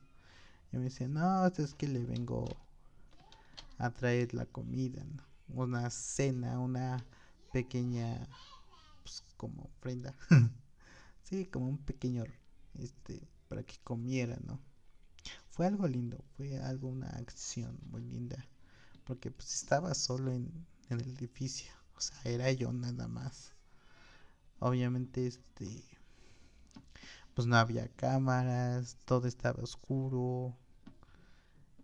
Y 0.73 0.79
me 0.79 0.85
dice, 0.85 1.07
no, 1.07 1.47
es 1.47 1.75
que 1.75 1.87
le 1.87 2.05
vengo 2.05 2.49
a 3.79 3.91
traer 3.91 4.35
la 4.35 4.47
comida, 4.47 5.05
¿no? 5.05 5.23
Una 5.49 5.88
cena, 5.91 6.59
una 6.59 7.05
pequeña, 7.53 8.26
pues, 9.05 9.23
como 9.37 9.71
ofrenda. 9.79 10.17
sí, 11.28 11.47
como 11.47 11.68
un 11.68 11.78
pequeño, 11.78 12.25
este, 12.78 13.21
para 13.49 13.62
que 13.62 13.76
comiera, 13.85 14.38
¿no? 14.45 14.59
fue 15.56 15.66
algo 15.66 15.88
lindo, 15.88 16.23
fue 16.37 16.59
algo, 16.59 16.88
una 16.88 17.09
acción 17.09 17.78
muy 17.90 18.02
linda, 18.02 18.47
porque 19.04 19.30
pues 19.30 19.54
estaba 19.54 19.95
solo 19.95 20.30
en, 20.30 20.66
el 20.90 21.00
edificio, 21.00 21.73
o 21.97 22.00
sea, 22.00 22.21
era 22.25 22.52
yo 22.52 22.73
nada 22.73 23.09
más. 23.09 23.54
Obviamente, 24.59 25.26
este, 25.26 25.83
pues 27.35 27.47
no 27.49 27.56
había 27.56 27.88
cámaras, 27.88 28.99
todo 29.06 29.26
estaba 29.26 29.62
oscuro, 29.62 30.54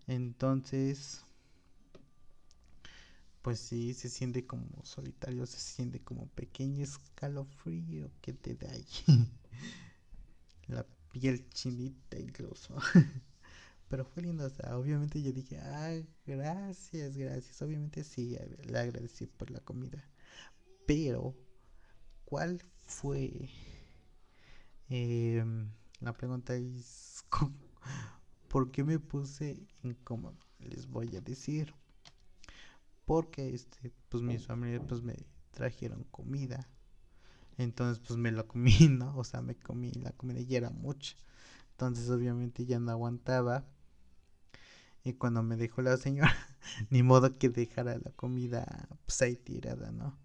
entonces, 0.06 1.24
pues 3.42 3.58
sí, 3.58 3.92
se 3.92 4.08
siente 4.08 4.46
como 4.46 4.66
solitario, 4.84 5.44
se 5.46 5.58
siente 5.58 6.00
como 6.00 6.28
pequeño 6.28 6.84
escalofrío 6.84 8.10
que 8.20 8.32
te 8.32 8.54
da 8.54 8.70
ahí. 8.70 8.86
La 10.68 10.86
piel 11.10 11.48
chinita 11.50 12.18
incluso. 12.18 12.76
Pero 13.88 14.04
fue 14.06 14.22
lindo, 14.22 14.46
o 14.46 14.50
sea, 14.50 14.78
obviamente 14.78 15.20
yo 15.22 15.32
dije, 15.32 15.58
ah, 15.58 16.00
gracias, 16.24 17.16
gracias. 17.16 17.60
Obviamente 17.60 18.04
sí, 18.04 18.38
le 18.64 18.78
agradecí 18.78 19.26
por 19.26 19.50
la 19.50 19.60
comida. 19.60 20.02
Pero, 20.86 21.34
¿cuál 22.24 22.62
fue? 22.86 23.50
Em, 24.88 25.70
la 26.00 26.12
pregunta 26.14 26.54
es, 26.54 27.24
¿por 28.48 28.70
qué 28.70 28.84
me 28.84 28.98
puse 28.98 29.66
incómodo? 29.82 30.38
Les 30.60 30.86
voy 30.86 31.14
a 31.16 31.20
decir. 31.20 31.74
Porque, 33.04 33.54
este, 33.54 33.92
pues 34.08 34.22
mis 34.22 34.46
familias, 34.46 34.82
pues 34.88 35.02
me 35.02 35.16
trajeron 35.50 36.04
comida. 36.10 36.68
Entonces, 37.58 38.02
pues 38.06 38.18
me 38.18 38.32
lo 38.32 38.46
comí, 38.48 38.72
¿no? 38.90 39.16
O 39.16 39.24
sea, 39.24 39.42
me 39.42 39.56
comí 39.56 39.92
la 39.92 40.12
comida 40.12 40.40
y 40.40 40.56
era 40.56 40.70
mucha. 40.70 41.16
Entonces, 41.72 42.10
obviamente 42.10 42.64
ya 42.66 42.78
no 42.78 42.90
aguantaba. 42.92 43.64
Y 45.04 45.14
cuando 45.14 45.42
me 45.42 45.56
dejó 45.56 45.82
la 45.82 45.96
señora, 45.96 46.34
ni 46.90 47.02
modo 47.02 47.38
que 47.38 47.48
dejara 47.48 47.98
la 47.98 48.12
comida 48.12 48.88
pues 49.06 49.20
ahí 49.22 49.36
tirada, 49.36 49.90
¿no? 49.90 50.16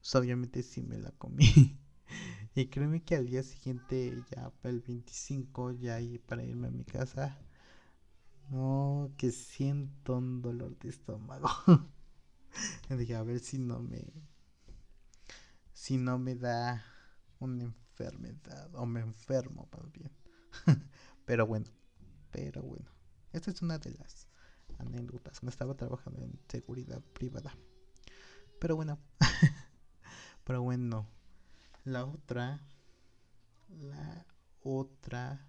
Pues 0.00 0.14
obviamente 0.16 0.62
sí 0.62 0.82
me 0.82 0.98
la 0.98 1.12
comí. 1.12 1.78
y 2.54 2.66
créeme 2.66 3.02
que 3.02 3.16
al 3.16 3.26
día 3.28 3.42
siguiente, 3.42 4.24
ya 4.30 4.50
para 4.50 4.74
el 4.74 4.80
25, 4.80 5.72
ya 5.72 5.96
ahí 5.96 6.18
para 6.18 6.44
irme 6.44 6.68
a 6.68 6.70
mi 6.72 6.84
casa, 6.84 7.38
no, 8.50 9.12
que 9.16 9.30
siento 9.32 10.16
un 10.18 10.42
dolor 10.42 10.78
de 10.78 10.90
estómago. 10.90 11.48
Dije, 12.88 13.14
a 13.14 13.22
ver 13.22 13.40
si 13.40 13.58
no 13.58 13.80
me. 13.80 14.04
Si 15.72 15.96
no 15.96 16.18
me 16.18 16.34
da 16.34 16.84
una 17.38 17.64
enfermedad. 17.64 18.74
O 18.74 18.86
me 18.86 19.00
enfermo 19.00 19.68
más 19.72 19.92
bien. 19.92 20.10
pero 21.26 21.46
bueno. 21.46 21.66
Pero 22.30 22.62
bueno. 22.62 22.90
Esta 23.32 23.50
es 23.50 23.62
una 23.62 23.78
de 23.78 23.90
las 23.90 24.28
anécdotas. 24.78 25.42
Me 25.42 25.50
estaba 25.50 25.74
trabajando 25.76 26.22
en 26.22 26.38
seguridad 26.48 27.00
privada. 27.12 27.56
Pero 28.60 28.76
bueno. 28.76 28.98
pero 30.44 30.62
bueno. 30.62 31.06
La 31.84 32.04
otra. 32.04 32.60
La 33.68 34.26
otra. 34.62 35.48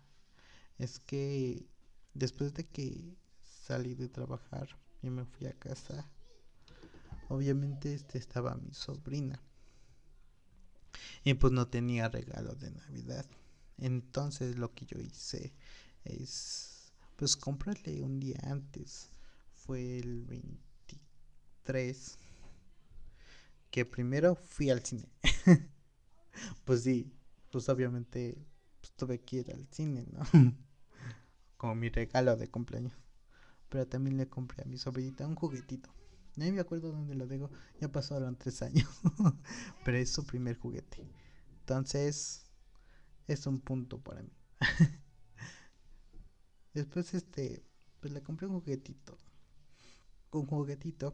Es 0.77 0.99
que 0.99 1.69
Después 2.15 2.53
de 2.53 2.65
que 2.65 3.17
salí 3.41 3.93
de 3.93 4.07
trabajar 4.07 4.69
y 5.01 5.09
me 5.09 5.25
fui 5.25 5.47
a 5.47 5.59
casa, 5.59 6.09
obviamente 7.29 7.93
este 7.93 8.17
estaba 8.17 8.55
mi 8.55 8.73
sobrina. 8.73 9.41
Y 11.23 11.33
pues 11.33 11.51
no 11.53 11.67
tenía 11.67 12.09
regalo 12.09 12.55
de 12.55 12.71
Navidad. 12.71 13.25
Entonces 13.77 14.57
lo 14.57 14.73
que 14.73 14.85
yo 14.85 14.99
hice 14.99 15.53
es 16.03 16.93
pues 17.15 17.35
comprarle 17.35 18.01
un 18.01 18.19
día 18.19 18.39
antes. 18.43 19.09
Fue 19.53 19.97
el 19.99 20.25
23 20.25 22.17
que 23.71 23.85
primero 23.85 24.35
fui 24.35 24.69
al 24.69 24.85
cine. 24.85 25.09
pues 26.65 26.83
sí, 26.83 27.11
pues 27.51 27.67
obviamente 27.69 28.37
pues, 28.79 28.93
tuve 28.93 29.19
que 29.21 29.37
ir 29.37 29.51
al 29.51 29.67
cine, 29.71 30.05
¿no? 30.11 30.23
como 31.57 31.75
mi 31.75 31.89
regalo 31.89 32.35
de 32.37 32.47
cumpleaños. 32.49 32.93
Pero 33.69 33.87
también 33.87 34.17
le 34.17 34.29
compré 34.29 34.63
a 34.63 34.65
mi 34.65 34.77
sobrinita 34.77 35.27
un 35.27 35.35
juguetito. 35.35 35.89
No 36.35 36.51
me 36.51 36.59
acuerdo 36.59 36.91
dónde 36.91 37.15
lo 37.15 37.27
dejo, 37.27 37.49
ya 37.79 37.91
pasaron 37.91 38.35
tres 38.35 38.61
años. 38.61 38.87
Pero 39.85 39.97
es 39.97 40.11
su 40.11 40.25
primer 40.25 40.57
juguete. 40.57 41.07
Entonces, 41.59 42.45
es 43.27 43.47
un 43.47 43.59
punto 43.59 43.99
para 43.99 44.21
mí. 44.21 44.31
Después, 46.73 47.13
este, 47.13 47.63
pues 48.01 48.13
le 48.13 48.21
compré 48.21 48.47
un 48.47 48.59
juguetito. 48.59 49.17
Un 50.31 50.45
juguetito. 50.45 51.13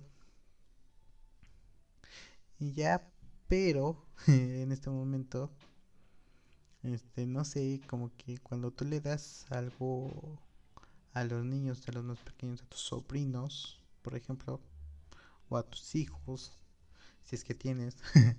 Y 2.59 2.73
ya, 2.73 3.11
pero 3.47 4.05
en 4.27 4.71
este 4.71 4.89
momento 4.89 5.51
este, 6.83 7.27
no 7.27 7.45
sé, 7.45 7.81
como 7.87 8.11
que 8.17 8.39
cuando 8.39 8.71
tú 8.71 8.85
le 8.85 9.01
das 9.01 9.45
algo 9.51 10.39
a 11.13 11.23
los 11.23 11.45
niños, 11.45 11.87
a 11.87 11.91
los 11.91 12.03
más 12.03 12.19
pequeños, 12.19 12.61
a 12.61 12.65
tus 12.65 12.81
sobrinos, 12.81 13.79
por 14.01 14.15
ejemplo, 14.15 14.59
o 15.51 15.57
a 15.57 15.63
tus 15.63 15.95
hijos, 15.95 16.57
si 17.25 17.35
es 17.35 17.43
que 17.43 17.53
tienes, 17.53 17.97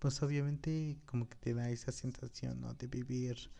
pues 0.00 0.20
obviamente 0.22 0.98
como 1.06 1.28
que 1.28 1.36
te 1.36 1.54
da 1.54 1.70
esa 1.70 1.92
sensación, 1.92 2.60
¿no? 2.60 2.74
De 2.74 2.88
vivir 2.88 3.50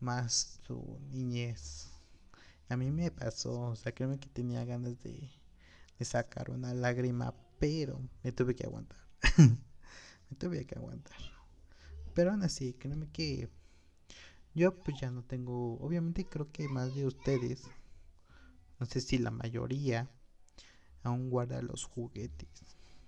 más 0.00 0.58
tu 0.66 0.98
niñez. 1.12 1.88
A 2.68 2.76
mí 2.76 2.90
me 2.90 3.12
pasó, 3.12 3.60
o 3.60 3.76
sea, 3.76 3.92
créeme 3.92 4.18
que 4.18 4.28
tenía 4.28 4.64
ganas 4.64 5.00
de, 5.02 5.30
de 5.98 6.04
sacar 6.04 6.50
una 6.50 6.74
lágrima, 6.74 7.32
pero 7.60 8.00
me 8.24 8.32
tuve 8.32 8.56
que 8.56 8.66
aguantar. 8.66 8.98
me 9.38 10.36
tuve 10.36 10.66
que 10.66 10.76
aguantar. 10.76 11.16
Pero 12.12 12.32
aún 12.32 12.42
así, 12.42 12.74
créeme 12.74 13.08
que 13.08 13.48
yo 14.52 14.82
pues 14.82 14.98
ya 15.00 15.12
no 15.12 15.22
tengo, 15.22 15.74
obviamente 15.78 16.26
creo 16.26 16.50
que 16.50 16.68
más 16.68 16.92
de 16.96 17.06
ustedes, 17.06 17.62
no 18.80 18.86
sé 18.86 19.00
si 19.00 19.18
la 19.18 19.30
mayoría, 19.30 20.10
aún 21.02 21.30
guarda 21.30 21.62
los 21.62 21.84
juguetes 21.84 22.48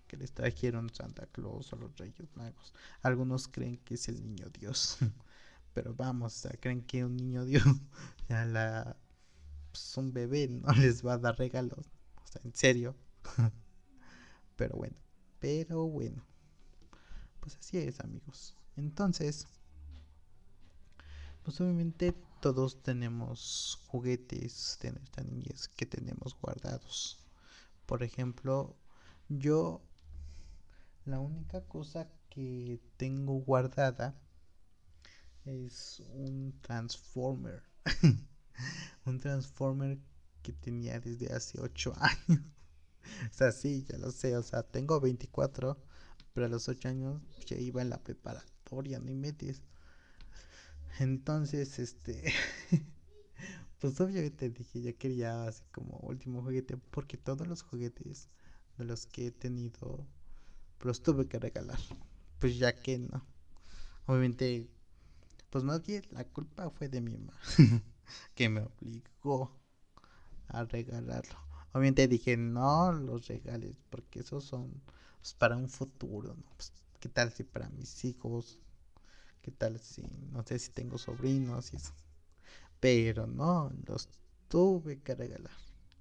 que 0.07 0.17
les 0.19 0.33
trajeron 0.33 0.93
Santa 0.95 1.27
Claus 1.27 1.73
o 1.73 1.77
los 1.77 1.97
Reyes 1.97 2.29
Magos. 2.37 2.75
Algunos 3.01 3.49
creen 3.49 3.79
que 3.79 3.95
es 3.95 4.09
el 4.09 4.23
niño 4.23 4.51
Dios, 4.51 4.99
pero 5.73 5.95
vamos, 5.95 6.47
creen 6.61 6.83
que 6.83 7.05
un 7.05 7.17
niño 7.17 7.45
Dios, 7.47 7.65
ya 8.29 8.45
la, 8.45 8.97
pues 9.71 9.97
un 9.97 10.13
bebé 10.13 10.49
no 10.49 10.71
les 10.75 11.05
va 11.05 11.15
a 11.15 11.19
dar 11.19 11.39
regalos, 11.39 11.87
o 12.23 12.27
sea, 12.27 12.43
en 12.45 12.55
serio. 12.55 12.95
pero 14.57 14.77
bueno, 14.77 14.97
pero 15.39 15.87
bueno, 15.87 16.23
pues 17.41 17.57
así 17.57 17.79
es 17.79 17.99
amigos. 18.01 18.55
Entonces, 18.77 19.47
pues 21.43 21.61
obviamente 21.61 22.15
todos 22.41 22.83
tenemos 22.83 23.81
juguetes 23.87 24.79
de 24.83 24.93
nuestra 24.93 25.25
niñez 25.25 25.69
que 25.69 25.87
tenemos 25.87 26.37
guardados. 26.39 27.22
Por 27.93 28.03
ejemplo, 28.03 28.75
yo 29.29 29.83
la 31.05 31.21
única 31.21 31.61
cosa 31.69 32.09
que 32.31 32.81
tengo 32.97 33.35
guardada 33.35 34.19
es 35.45 36.01
un 36.15 36.59
transformer. 36.63 37.63
un 39.05 39.21
transformer 39.21 39.99
que 40.43 40.55
tenía 40.55 41.01
desde 41.01 41.35
hace 41.35 41.61
8 41.61 41.93
años. 42.01 42.41
o 43.31 43.35
sea, 43.35 43.53
sí, 43.53 43.85
ya 43.87 43.99
lo 43.99 44.11
sé. 44.11 44.39
O 44.39 44.43
sea, 44.43 44.63
tengo 44.63 44.99
24, 44.99 45.77
pero 46.33 46.47
a 46.47 46.49
los 46.49 46.71
8 46.71 46.89
años 46.89 47.21
ya 47.45 47.59
iba 47.59 47.83
en 47.83 47.91
la 47.91 48.03
preparatoria 48.03 49.01
ni 49.01 49.15
metes. 49.15 49.61
Entonces, 50.99 51.79
este, 51.79 52.33
pues 53.83 54.01
obviamente 54.01 54.49
dije, 54.49 54.81
ya 54.81 54.93
quería 54.93 55.45
así 55.47 55.65
como 55.73 55.99
último 56.05 56.41
juguete, 56.41 56.77
porque 56.77 57.17
todos 57.17 57.49
los 57.49 57.63
juguetes 57.65 58.29
de 58.79 58.85
los 58.85 59.07
que 59.07 59.27
he 59.27 59.31
tenido, 59.33 60.07
los 60.83 61.03
tuve 61.03 61.27
que 61.29 61.41
regalar. 61.41 61.81
Pues 62.39 62.59
ya 62.59 62.73
que 62.81 63.01
no. 63.01 63.27
Obviamente, 64.07 64.69
pues 65.51 65.65
más 65.65 65.83
bien 65.85 66.05
la 66.13 66.25
culpa 66.25 66.71
fue 66.71 66.89
de 66.89 67.01
mi 67.01 67.13
mamá, 67.13 67.35
que 68.37 68.49
me 68.49 68.63
obligó 68.63 69.53
a 70.49 70.65
regalarlo. 70.65 71.37
Obviamente 71.73 72.09
dije, 72.09 72.37
no 72.37 72.93
los 72.93 73.27
regales, 73.29 73.79
porque 73.91 74.21
esos 74.21 74.45
son 74.45 74.83
pues, 75.21 75.35
para 75.35 75.57
un 75.57 75.69
futuro, 75.69 76.35
¿no? 76.37 76.45
Pues, 76.57 76.73
¿Qué 77.01 77.09
tal 77.09 77.33
si 77.33 77.45
para 77.45 77.69
mis 77.71 78.05
hijos? 78.05 78.61
¿Qué 79.43 79.51
tal 79.51 79.79
si, 79.81 80.03
no 80.33 80.45
sé 80.45 80.59
si 80.59 80.71
tengo 80.73 80.99
sobrinos 80.99 81.73
y 81.73 81.77
eso? 81.77 81.93
Pero 82.83 83.27
no, 83.27 83.73
los 83.87 84.09
tuve 84.49 85.01
que 85.01 85.15
regalar. 85.15 85.57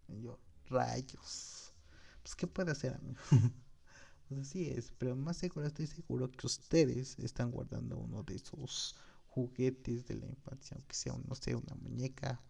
Y 0.10 0.24
yo, 0.24 0.38
rayos. 0.70 1.74
Pues, 2.22 2.36
¿qué 2.36 2.48
puede 2.48 2.72
hacer, 2.72 2.96
amigo? 2.96 3.22
pues 4.28 4.42
así 4.42 4.70
es, 4.70 4.92
pero 4.98 5.16
más 5.16 5.38
seguro 5.38 5.68
estoy 5.68 5.88
seguro 5.88 6.30
que 6.30 6.46
ustedes 6.46 7.18
están 7.20 7.52
guardando 7.52 7.98
uno 7.98 8.24
de 8.24 8.38
sus 8.40 8.96
juguetes 9.28 10.08
de 10.08 10.16
la 10.16 10.26
infancia, 10.26 10.76
aunque 10.76 10.96
sea, 10.96 11.16
no 11.26 11.36
sé, 11.36 11.56
una 11.56 11.76
muñeca, 11.76 12.42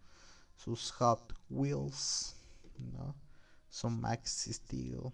sus 0.56 0.92
Hot 0.94 1.34
Wheels, 1.50 2.36
¿no? 2.80 3.16
Son 3.70 4.02
Max 4.02 4.48
Steel 4.50 5.14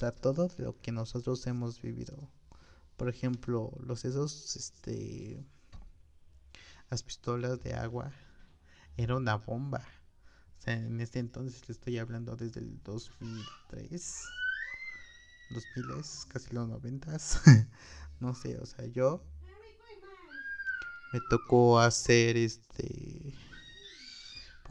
sea, 0.00 0.12
todo 0.12 0.48
lo 0.56 0.80
que 0.80 0.92
nosotros 0.92 1.46
hemos 1.46 1.80
vivido. 1.80 2.30
Por 2.96 3.08
ejemplo, 3.08 3.72
los 3.80 4.04
esos, 4.04 4.56
este, 4.56 5.44
las 6.90 7.02
pistolas 7.02 7.60
de 7.60 7.74
agua, 7.74 8.12
era 8.96 9.16
una 9.16 9.36
bomba. 9.36 9.84
O 10.58 10.62
sea, 10.62 10.74
en 10.74 11.00
este 11.00 11.20
entonces 11.20 11.66
le 11.68 11.72
estoy 11.72 11.98
hablando 11.98 12.36
desde 12.36 12.60
el 12.60 12.82
2003, 12.82 14.18
2000, 15.50 16.28
casi 16.28 16.52
los 16.52 16.68
90. 16.68 17.16
no 18.20 18.34
sé, 18.34 18.58
o 18.58 18.66
sea, 18.66 18.84
yo 18.86 19.22
me 21.12 21.20
tocó 21.20 21.80
hacer 21.80 22.36
este. 22.36 23.34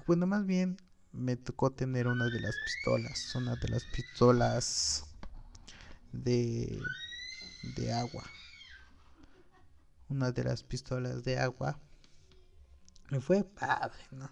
Bueno, 0.06 0.28
más 0.28 0.46
bien 0.46 0.78
me 1.12 1.36
tocó 1.36 1.72
tener 1.72 2.08
una 2.08 2.30
de 2.30 2.40
las 2.40 2.58
pistolas, 2.60 3.36
una 3.36 3.56
de 3.56 3.68
las 3.70 3.84
pistolas 3.86 5.06
de, 6.12 6.82
de 7.76 7.94
agua. 7.94 8.24
Una 10.10 10.32
de 10.32 10.44
las 10.44 10.64
pistolas 10.64 11.24
de 11.24 11.40
agua. 11.40 11.80
Y 13.12 13.20
fue 13.20 13.44
padre, 13.44 14.04
¿no? 14.12 14.30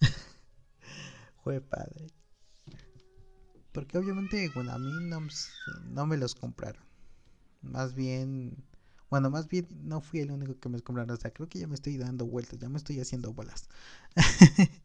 fue 1.42 1.60
padre. 1.60 2.08
Porque 3.72 3.98
obviamente, 3.98 4.48
bueno, 4.50 4.72
a 4.72 4.78
mí 4.78 5.00
no, 5.00 5.20
me 6.06 6.16
los 6.16 6.34
compraron. 6.34 6.82
Más 7.62 7.94
bien 7.94 8.56
Bueno, 9.10 9.30
más 9.30 9.48
bien 9.48 9.68
no 9.84 10.00
fui 10.02 10.20
el 10.20 10.32
único 10.32 10.58
que 10.60 10.68
me 10.70 10.80
compraron. 10.82 11.12
O 11.16 11.20
sea, 11.20 11.32
creo 11.32 11.48
que 11.48 11.60
ya 11.60 11.68
me 11.68 11.74
estoy 11.76 11.98
dando 11.98 12.26
vueltas, 12.26 12.58
ya 12.58 12.68
me 12.68 12.78
estoy 12.78 13.00
haciendo 13.00 13.32
bolas. 13.32 13.68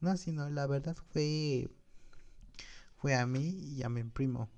no, 0.00 0.16
sino 0.16 0.48
la 0.50 0.66
verdad 0.66 0.96
fue. 1.12 1.68
Fue 2.98 3.14
a 3.14 3.26
mí 3.26 3.48
y 3.48 3.82
a 3.82 3.88
mi 3.88 4.04
primo. 4.04 4.50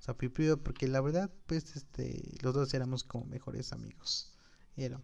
O 0.00 0.02
sea, 0.04 0.14
porque 0.16 0.88
la 0.88 1.00
verdad, 1.00 1.30
pues, 1.46 1.76
este, 1.76 2.36
los 2.42 2.54
dos 2.54 2.74
éramos 2.74 3.04
como 3.04 3.24
mejores 3.26 3.72
amigos. 3.72 4.34
Era 4.76 5.00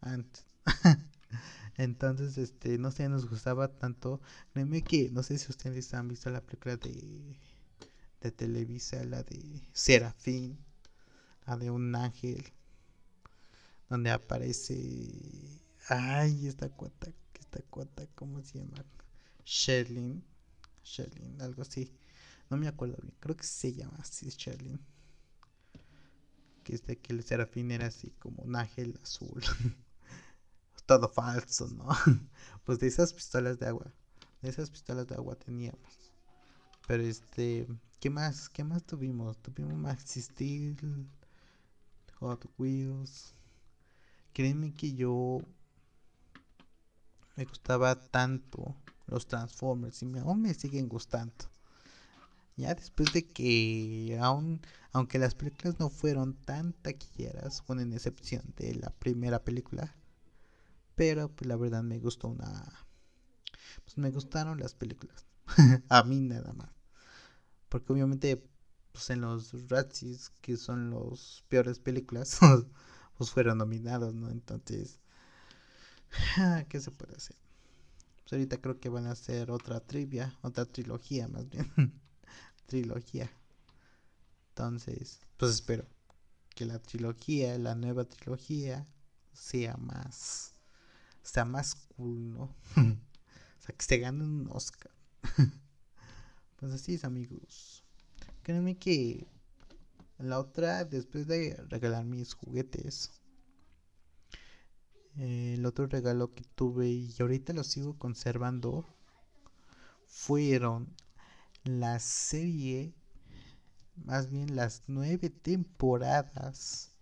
antes. 0.00 0.46
Entonces, 1.76 2.38
este, 2.38 2.78
no 2.78 2.90
sé, 2.90 3.08
nos 3.08 3.28
gustaba 3.28 3.68
tanto. 3.68 4.20
Créeme 4.52 4.82
que, 4.82 5.10
no 5.10 5.22
sé 5.22 5.38
si 5.38 5.50
ustedes 5.50 5.92
han 5.94 6.08
visto 6.08 6.30
la 6.30 6.40
película 6.40 6.76
de, 6.76 7.36
de 8.20 8.30
Televisa, 8.30 9.04
la 9.04 9.22
de 9.22 9.62
Serafín, 9.72 10.58
la 11.46 11.56
de 11.56 11.70
un 11.70 11.94
ángel, 11.94 12.44
donde 13.88 14.10
aparece, 14.10 15.60
ay, 15.88 16.46
esta 16.46 16.68
cuata, 16.70 17.12
esta 17.38 17.60
cuata, 17.70 18.06
¿cómo 18.14 18.42
se 18.42 18.58
llama? 18.58 18.84
Sherlyn, 19.44 20.24
Sherlyn, 20.82 21.40
algo 21.40 21.62
así. 21.62 21.92
No 22.50 22.56
me 22.56 22.68
acuerdo 22.68 22.96
bien, 23.02 23.14
creo 23.20 23.36
que 23.36 23.44
se 23.44 23.72
llama 23.72 23.98
así, 23.98 24.28
Sherlyn. 24.30 24.80
Que 26.64 26.74
es 26.74 26.84
de 26.86 26.98
que 26.98 27.12
el 27.12 27.22
serafín 27.22 27.70
era 27.70 27.86
así 27.86 28.10
como 28.18 28.42
un 28.42 28.56
ángel 28.56 28.98
azul. 29.02 29.42
todo 30.86 31.08
falso, 31.08 31.68
¿no? 31.68 31.88
Pues 32.64 32.80
de 32.80 32.88
esas 32.88 33.12
pistolas 33.12 33.58
de 33.60 33.66
agua, 33.66 33.92
de 34.42 34.48
esas 34.48 34.70
pistolas 34.70 35.06
de 35.06 35.14
agua 35.14 35.36
teníamos. 35.36 36.12
Pero 36.86 37.02
este, 37.04 37.68
¿qué 38.00 38.10
más? 38.10 38.48
¿Qué 38.48 38.64
más 38.64 38.82
tuvimos? 38.84 39.36
Tuvimos 39.38 39.76
Maxi 39.76 40.20
Steel, 40.22 41.08
Hot 42.18 42.44
Wheels. 42.58 43.34
Créeme 44.32 44.74
que 44.74 44.94
yo 44.94 45.40
me 47.36 47.44
gustaba 47.44 47.94
tanto 47.94 48.74
los 49.06 49.26
Transformers 49.26 50.02
y 50.02 50.18
aún 50.18 50.42
me 50.42 50.54
siguen 50.54 50.88
gustando. 50.88 51.46
Ya 52.56 52.74
después 52.74 53.12
de 53.12 53.26
que 53.26 54.18
aún, 54.20 54.60
aunque 54.92 55.18
las 55.18 55.34
películas 55.34 55.78
no 55.78 55.90
fueron 55.90 56.34
tan 56.34 56.72
taquilleras, 56.72 57.60
con 57.62 57.80
excepción 57.92 58.42
de 58.56 58.74
la 58.74 58.90
primera 58.90 59.44
película, 59.44 59.94
pero 60.96 61.28
pues 61.28 61.46
la 61.46 61.56
verdad 61.56 61.84
me 61.84 62.00
gustó 62.00 62.28
una... 62.28 62.64
Pues 63.84 63.96
me 63.98 64.10
gustaron 64.10 64.58
las 64.58 64.74
películas. 64.74 65.26
a 65.88 66.02
mí 66.02 66.20
nada 66.20 66.52
más. 66.54 66.70
Porque 67.68 67.92
obviamente 67.92 68.42
pues 68.96 69.10
en 69.10 69.20
los 69.20 69.52
Razzies, 69.68 70.30
que 70.40 70.56
son 70.56 70.88
los 70.88 71.44
peores 71.50 71.78
películas, 71.78 72.38
pues 73.18 73.30
fueron 73.30 73.58
nominados, 73.58 74.14
¿no? 74.14 74.30
Entonces, 74.30 75.00
¿qué 76.70 76.80
se 76.80 76.90
puede 76.90 77.14
hacer? 77.14 77.36
Pues 78.22 78.32
ahorita 78.32 78.58
creo 78.62 78.80
que 78.80 78.88
van 78.88 79.06
a 79.06 79.10
hacer 79.10 79.50
otra 79.50 79.80
trivia, 79.80 80.34
otra 80.40 80.64
trilogía 80.64 81.28
más 81.28 81.46
bien. 81.50 81.70
trilogía. 82.66 83.30
Entonces, 84.48 85.20
pues 85.36 85.52
espero 85.52 85.86
que 86.54 86.64
la 86.64 86.78
trilogía, 86.78 87.58
la 87.58 87.74
nueva 87.74 88.06
trilogía, 88.06 88.86
sea 89.34 89.76
más 89.76 90.55
sea 91.28 91.44
más 91.44 91.74
cool, 91.96 92.30
¿no? 92.30 92.42
o 92.76 93.60
sea, 93.60 93.74
que 93.76 93.84
se 93.84 93.98
gane 93.98 94.24
un 94.24 94.48
Oscar. 94.50 94.92
pues 96.56 96.72
así 96.72 96.94
es, 96.94 97.04
amigos. 97.04 97.84
Créanme 98.42 98.76
que 98.76 99.26
la 100.18 100.38
otra, 100.38 100.84
después 100.84 101.26
de 101.26 101.56
regalar 101.68 102.04
mis 102.04 102.34
juguetes, 102.34 103.10
el 105.16 105.64
otro 105.64 105.86
regalo 105.86 106.34
que 106.34 106.44
tuve 106.54 106.88
y 106.88 107.14
ahorita 107.18 107.52
lo 107.52 107.64
sigo 107.64 107.98
conservando 107.98 108.84
fueron 110.06 110.94
la 111.64 111.98
serie, 111.98 112.94
más 113.96 114.30
bien 114.30 114.54
las 114.54 114.84
nueve 114.86 115.30
temporadas 115.30 116.92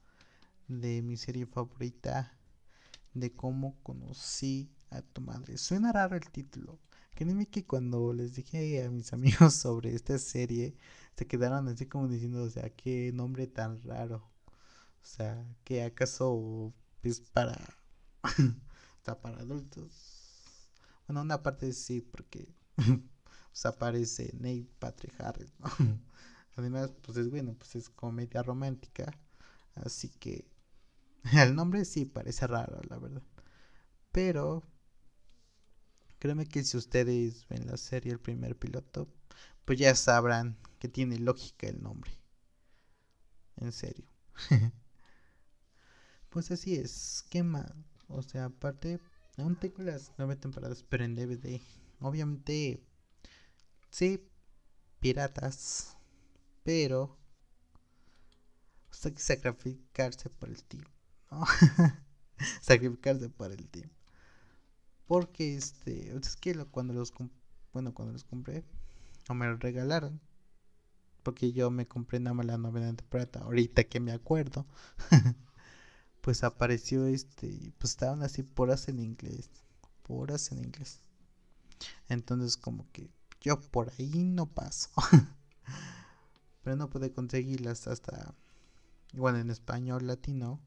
de 0.69 1.03
mi 1.03 1.17
serie 1.17 1.47
favorita 1.47 2.34
de 3.15 3.33
cómo 3.35 3.77
conocí 3.83 4.71
a 4.91 5.03
tu 5.03 5.21
madre. 5.21 5.59
Suena 5.59 5.93
raro 5.93 6.17
el 6.17 6.31
título. 6.31 6.79
Créeme 7.15 7.47
que 7.47 7.65
cuando 7.65 8.13
les 8.13 8.35
dije 8.35 8.85
a 8.85 8.91
mis 8.91 9.13
amigos 9.13 9.55
sobre 9.55 9.95
esta 9.95 10.19
serie, 10.19 10.77
se 11.17 11.27
quedaron 11.27 11.69
así 11.69 11.87
como 11.87 12.09
diciendo, 12.09 12.43
o 12.43 12.51
sea, 12.51 12.71
qué 12.71 13.13
nombre 13.13 13.47
tan 13.47 13.83
raro. 13.83 14.29
O 15.03 15.07
sea, 15.07 15.45
que 15.65 15.85
acaso 15.85 16.73
es 17.03 17.21
para... 17.21 17.59
está 18.99 19.21
para 19.21 19.41
adultos. 19.41 20.15
Bueno, 21.07 21.23
una 21.23 21.43
parte 21.43 21.73
sí, 21.73 22.01
porque 22.01 22.49
pues 22.77 23.67
aparece 23.67 24.33
Nate 24.35 24.67
Patrick 24.79 25.21
Harris, 25.21 25.53
Además, 26.57 26.93
pues 27.03 27.19
es 27.19 27.31
bueno, 27.31 27.55
pues 27.55 27.75
es 27.77 27.91
comedia 27.91 28.43
romántica. 28.43 29.13
Así 29.75 30.09
que 30.09 30.47
El 31.33 31.55
nombre 31.55 31.85
sí 31.85 32.05
parece 32.05 32.47
raro, 32.47 32.81
la 32.89 32.99
verdad. 32.99 33.23
Pero 34.13 34.63
créeme 36.19 36.47
que 36.47 36.63
si 36.63 36.77
ustedes 36.77 37.47
ven 37.49 37.67
la 37.67 37.77
serie 37.77 38.13
El 38.13 38.21
primer 38.21 38.57
piloto, 38.57 39.09
pues 39.65 39.79
ya 39.79 39.95
sabrán 39.95 40.57
que 40.79 40.89
tiene 40.89 41.19
lógica 41.19 41.67
el 41.67 41.83
nombre. 41.83 42.11
En 43.57 43.73
serio. 43.73 44.07
pues 46.31 46.51
así 46.51 46.77
es. 46.77 47.25
¿Qué 47.31 47.43
más? 47.43 47.73
O 48.09 48.23
sea, 48.23 48.47
aparte, 48.47 49.01
aún 49.39 49.57
tengo 49.57 49.83
las 49.83 50.13
nueve 50.19 50.37
temporadas, 50.37 50.85
pero 50.89 51.05
en 51.05 51.15
DVD. 51.15 51.61
Obviamente, 52.01 52.83
sí, 53.91 54.29
piratas. 55.01 55.97
Pero, 56.65 57.19
hay 59.05 59.13
que 59.13 59.21
sacrificarse 59.21 60.31
por 60.31 60.49
el 60.49 60.65
sacrificarse 62.61 63.29
para 63.29 63.55
el 63.55 63.69
team. 63.69 63.91
Porque 65.07 65.57
este, 65.57 66.17
es 66.17 66.37
que 66.37 66.55
cuando 66.67 66.95
los 66.95 67.13
bueno, 67.73 67.93
cuando 67.93 68.13
los 68.13 68.25
compré, 68.25 68.65
no 69.29 69.35
me 69.35 69.47
los 69.47 69.59
regalaron. 69.59 70.21
Porque 71.23 71.53
yo 71.53 71.71
me 71.71 71.89
compré 71.89 72.21
nada 72.21 72.35
más 72.35 72.47
la 72.47 72.59
novena 72.59 72.95
temporada, 72.95 73.41
ahorita 73.41 73.85
que 73.85 74.01
me 74.01 74.13
acuerdo. 74.13 74.67
pues 76.21 76.45
apareció 76.45 77.07
este, 77.07 77.73
pues 77.79 77.93
estaban 77.93 78.23
así 78.23 78.43
poras 78.43 78.89
en 78.89 79.01
inglés, 79.01 79.51
poras 80.03 80.53
en 80.53 80.65
inglés. 80.65 81.01
Entonces 82.09 82.57
como 82.57 82.91
que 82.93 83.11
yo 83.41 83.61
por 83.61 83.93
ahí 83.99 84.25
no 84.25 84.47
paso. 84.47 84.91
Pero 86.63 86.77
no 86.77 86.89
pude 86.89 87.13
conseguirlas 87.13 87.87
hasta, 87.89 88.35
bueno, 89.13 89.39
en 89.39 89.51
español 89.51 90.07
latino 90.07 90.61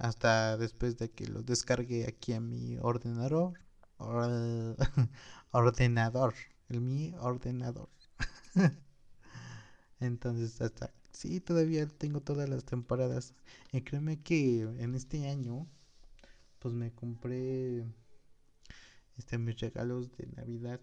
hasta 0.00 0.56
después 0.56 0.96
de 0.96 1.10
que 1.10 1.26
lo 1.26 1.42
descargué 1.42 2.06
aquí 2.08 2.32
a 2.32 2.40
mi 2.40 2.78
ordenador 2.78 3.52
ordenador 5.50 6.34
el 6.70 6.80
mi 6.80 7.14
ordenador. 7.18 7.90
Entonces 10.00 10.60
hasta 10.62 10.90
sí 11.12 11.40
todavía 11.40 11.86
tengo 11.86 12.22
todas 12.22 12.48
las 12.48 12.64
temporadas. 12.64 13.34
Y 13.72 13.82
créeme 13.82 14.22
que 14.22 14.62
en 14.62 14.94
este 14.94 15.28
año 15.28 15.66
pues 16.60 16.72
me 16.74 16.92
compré 16.92 17.84
este 19.18 19.36
mis 19.36 19.60
regalos 19.60 20.10
de 20.16 20.28
navidad. 20.28 20.80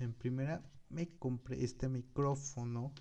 En 0.00 0.14
primera 0.14 0.62
me 0.88 1.08
compré 1.08 1.62
este 1.62 1.88
micrófono 1.88 2.92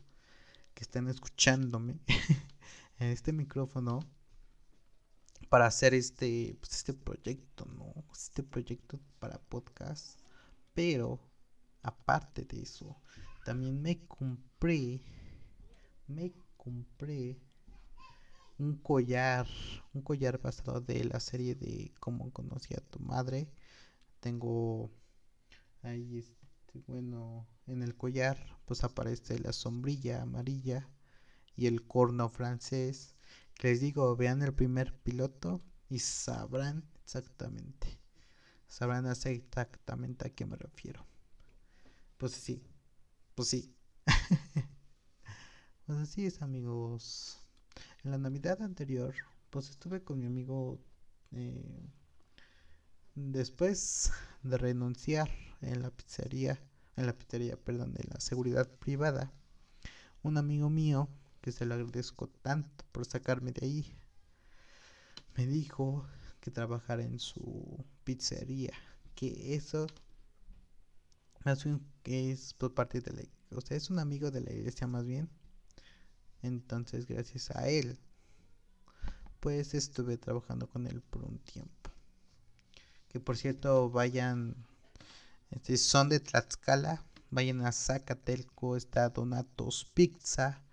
que 0.75 0.83
están 0.83 1.07
escuchándome. 1.07 1.99
Este 2.99 3.33
micrófono 3.33 4.01
para 5.49 5.65
hacer 5.65 5.93
este, 5.93 6.57
pues 6.59 6.73
este 6.73 6.93
proyecto, 6.93 7.65
¿no? 7.65 7.93
Este 8.11 8.43
proyecto 8.43 8.99
para 9.19 9.39
podcast. 9.39 10.19
Pero, 10.73 11.19
aparte 11.83 12.45
de 12.45 12.61
eso, 12.61 13.01
también 13.45 13.81
me 13.81 14.05
compré, 14.07 15.01
me 16.07 16.33
compré 16.55 17.39
un 18.57 18.77
collar, 18.77 19.47
un 19.93 20.01
collar 20.01 20.39
basado 20.39 20.81
de 20.81 21.03
la 21.05 21.19
serie 21.19 21.55
de 21.55 21.93
Cómo 21.99 22.31
conocí 22.31 22.73
a 22.75 22.81
tu 22.81 22.99
madre. 22.99 23.51
Tengo 24.19 24.91
ahí, 25.81 26.19
este, 26.19 26.79
bueno, 26.87 27.47
en 27.67 27.81
el 27.81 27.95
collar, 27.95 28.37
pues 28.65 28.83
aparece 28.83 29.39
la 29.39 29.51
sombrilla 29.51 30.21
amarilla 30.21 30.87
y 31.55 31.65
el 31.67 31.85
corno 31.85 32.29
francés 32.29 33.15
les 33.59 33.79
digo, 33.79 34.15
vean 34.15 34.41
el 34.41 34.53
primer 34.53 34.93
piloto 34.93 35.61
y 35.89 35.99
sabrán 35.99 36.83
exactamente. 37.03 37.99
Sabrán 38.67 39.05
exactamente 39.05 40.27
a 40.27 40.29
qué 40.29 40.45
me 40.45 40.55
refiero. 40.55 41.05
Pues 42.17 42.33
sí, 42.33 42.63
pues 43.35 43.49
sí. 43.49 43.75
pues 45.85 45.99
así 45.99 46.25
es, 46.25 46.41
amigos. 46.41 47.39
En 48.03 48.11
la 48.11 48.17
Navidad 48.17 48.61
anterior, 48.61 49.13
pues 49.49 49.69
estuve 49.69 50.03
con 50.03 50.19
mi 50.19 50.25
amigo 50.25 50.79
eh, 51.31 51.89
después 53.15 54.11
de 54.43 54.57
renunciar 54.57 55.29
en 55.61 55.81
la 55.81 55.91
pizzería, 55.91 56.61
en 56.95 57.05
la 57.05 57.13
pizzería, 57.17 57.57
perdón, 57.57 57.93
de 57.93 58.03
la 58.05 58.19
seguridad 58.19 58.69
privada. 58.79 59.33
Un 60.23 60.37
amigo 60.37 60.69
mío, 60.69 61.09
que 61.41 61.51
se 61.51 61.65
lo 61.65 61.73
agradezco 61.73 62.27
tanto 62.27 62.85
por 62.91 63.05
sacarme 63.05 63.51
de 63.51 63.65
ahí, 63.65 63.95
me 65.35 65.47
dijo 65.47 66.05
que 66.39 66.51
trabajara 66.51 67.03
en 67.03 67.19
su 67.19 67.85
pizzería, 68.03 68.73
que 69.15 69.55
eso 69.55 69.87
más 71.43 71.65
que 72.03 72.31
es 72.31 72.53
por 72.53 72.73
parte 72.73 73.01
de 73.01 73.13
la 73.13 73.23
o 73.55 73.61
sea, 73.61 73.75
es 73.75 73.89
un 73.89 73.99
amigo 73.99 74.31
de 74.31 74.41
la 74.41 74.53
iglesia 74.53 74.87
más 74.87 75.05
bien. 75.05 75.29
Entonces, 76.41 77.05
gracias 77.05 77.51
a 77.51 77.67
él, 77.67 77.99
pues 79.39 79.73
estuve 79.73 80.17
trabajando 80.17 80.67
con 80.69 80.87
él 80.87 81.01
por 81.01 81.23
un 81.23 81.39
tiempo. 81.39 81.91
Que 83.09 83.19
por 83.19 83.37
cierto, 83.37 83.89
vayan, 83.89 84.55
este, 85.49 85.77
son 85.77 86.07
de 86.07 86.19
Tlaxcala, 86.19 87.03
vayan 87.29 87.65
a 87.65 87.71
Zacatelco, 87.71 88.77
está 88.77 89.09
Donatos 89.09 89.85
Pizza, 89.93 90.63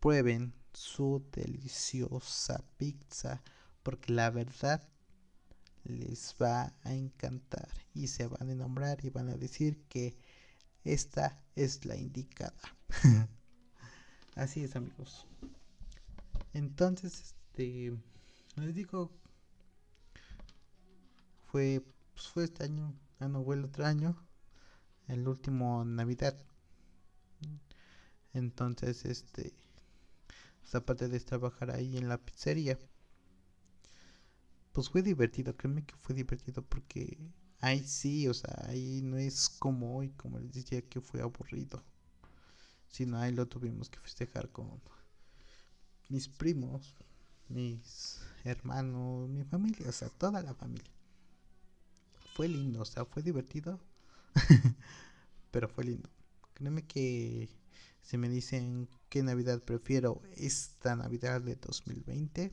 prueben 0.00 0.54
su 0.72 1.24
deliciosa 1.32 2.64
pizza, 2.76 3.42
porque 3.82 4.12
la 4.12 4.30
verdad 4.30 4.88
les 5.84 6.34
va 6.40 6.74
a 6.82 6.94
encantar 6.94 7.68
y 7.94 8.08
se 8.08 8.26
van 8.26 8.48
a 8.48 8.52
enamorar 8.52 9.04
y 9.04 9.10
van 9.10 9.28
a 9.28 9.36
decir 9.36 9.82
que 9.88 10.16
esta 10.84 11.42
es 11.56 11.84
la 11.84 11.96
indicada. 11.96 12.60
Así 14.36 14.62
es, 14.62 14.76
amigos. 14.76 15.26
Entonces, 16.52 17.20
este, 17.20 17.92
les 18.56 18.74
digo, 18.74 19.10
fue, 21.46 21.82
pues 22.12 22.28
fue 22.28 22.44
este 22.44 22.64
año, 22.64 22.94
ah 23.18 23.28
no, 23.28 23.42
fue 23.42 23.56
el 23.56 23.64
otro 23.64 23.84
año, 23.84 24.16
el 25.08 25.26
último 25.26 25.84
Navidad. 25.84 26.38
Entonces, 28.32 29.04
este, 29.04 29.52
aparte 30.74 31.08
de 31.08 31.20
trabajar 31.20 31.70
ahí 31.70 31.96
en 31.96 32.08
la 32.08 32.18
pizzería, 32.18 32.78
pues 34.72 34.90
fue 34.90 35.02
divertido, 35.02 35.56
créeme 35.56 35.84
que 35.84 35.94
fue 35.96 36.14
divertido 36.14 36.62
porque 36.62 37.18
ahí 37.60 37.82
sí, 37.84 38.28
o 38.28 38.34
sea, 38.34 38.54
ahí 38.68 39.00
no 39.02 39.16
es 39.16 39.48
como 39.48 39.96
hoy, 39.96 40.10
como 40.10 40.38
les 40.38 40.52
decía 40.52 40.82
que 40.82 41.00
fue 41.00 41.20
aburrido, 41.20 41.82
sino 42.88 43.18
ahí 43.18 43.32
lo 43.32 43.46
tuvimos 43.46 43.88
que 43.90 43.98
festejar 44.00 44.50
con 44.50 44.80
mis 46.08 46.28
primos, 46.28 46.94
mis 47.48 48.20
hermanos, 48.44 49.28
mi 49.28 49.44
familia, 49.44 49.88
o 49.88 49.92
sea, 49.92 50.08
toda 50.08 50.42
la 50.42 50.54
familia. 50.54 50.92
Fue 52.34 52.48
lindo, 52.48 52.82
o 52.82 52.84
sea, 52.84 53.04
fue 53.04 53.22
divertido, 53.22 53.80
pero 55.50 55.68
fue 55.68 55.84
lindo. 55.84 56.08
Créeme 56.54 56.86
que 56.86 57.48
si 58.00 58.16
me 58.16 58.28
dicen 58.28 58.88
qué 59.08 59.22
Navidad 59.22 59.62
prefiero, 59.62 60.22
esta 60.36 60.96
Navidad 60.96 61.40
de 61.40 61.56
2020 61.56 62.52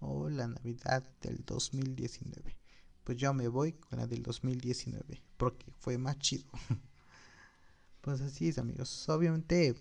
o 0.00 0.28
la 0.28 0.48
Navidad 0.48 1.08
del 1.20 1.44
2019. 1.44 2.56
Pues 3.04 3.18
yo 3.18 3.32
me 3.34 3.48
voy 3.48 3.72
con 3.72 3.98
la 3.98 4.06
del 4.06 4.22
2019 4.22 5.22
porque 5.36 5.72
fue 5.78 5.98
más 5.98 6.18
chido. 6.18 6.50
pues 8.00 8.20
así 8.20 8.48
es, 8.48 8.58
amigos. 8.58 9.08
Obviamente, 9.08 9.74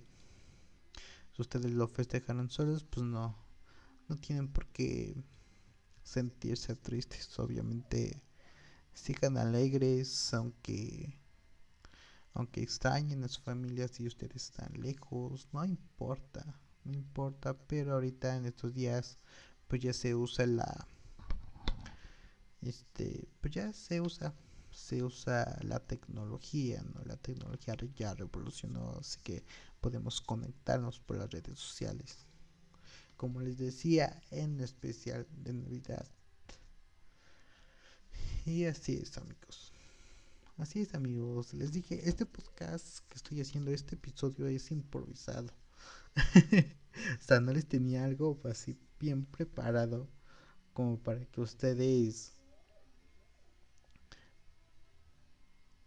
si 1.35 1.41
ustedes 1.41 1.71
lo 1.71 1.87
festejaron 1.87 2.49
solos, 2.49 2.83
pues 2.83 3.05
no, 3.05 3.37
no 4.07 4.15
tienen 4.17 4.47
por 4.47 4.67
qué 4.67 5.15
sentirse 6.03 6.75
tristes. 6.75 7.37
Obviamente, 7.39 8.21
sigan 8.93 9.37
alegres, 9.37 10.33
aunque 10.33 11.20
aunque 12.33 12.61
extrañen 12.61 13.23
a 13.23 13.27
su 13.27 13.41
familia 13.41 13.87
si 13.87 14.07
ustedes 14.07 14.43
están 14.49 14.73
lejos, 14.73 15.47
no 15.51 15.63
importa, 15.65 16.59
no 16.83 16.93
importa, 16.93 17.53
pero 17.67 17.93
ahorita 17.93 18.35
en 18.35 18.45
estos 18.45 18.73
días 18.73 19.17
pues 19.67 19.81
ya 19.81 19.93
se 19.93 20.15
usa 20.15 20.45
la 20.45 20.87
este 22.61 23.27
pues 23.39 23.53
ya 23.53 23.73
se 23.73 24.01
usa 24.01 24.35
se 24.69 25.03
usa 25.03 25.57
la 25.63 25.79
tecnología 25.79 26.83
no 26.93 27.03
la 27.05 27.17
tecnología 27.17 27.75
ya 27.95 28.13
revolucionó 28.13 28.97
así 28.99 29.19
que 29.23 29.43
podemos 29.81 30.21
conectarnos 30.21 30.99
por 30.99 31.17
las 31.17 31.29
redes 31.29 31.59
sociales. 31.59 32.25
Como 33.17 33.41
les 33.41 33.57
decía 33.57 34.21
en 34.31 34.59
especial 34.61 35.27
de 35.31 35.53
navidad. 35.53 36.07
Y 38.45 38.65
así 38.65 38.97
es 38.97 39.17
amigos 39.17 39.70
así 40.61 40.81
es 40.81 40.93
amigos 40.93 41.53
les 41.53 41.71
dije 41.71 42.07
este 42.07 42.25
podcast 42.25 42.99
que 43.07 43.15
estoy 43.15 43.41
haciendo 43.41 43.71
este 43.71 43.95
episodio 43.95 44.45
es 44.45 44.69
improvisado 44.69 45.51
o 47.19 47.23
sea 47.23 47.39
no 47.39 47.51
les 47.51 47.65
tenía 47.65 48.05
algo 48.05 48.39
así 48.45 48.77
bien 48.99 49.25
preparado 49.25 50.07
como 50.73 50.99
para 50.99 51.25
que 51.25 51.41
ustedes 51.41 52.33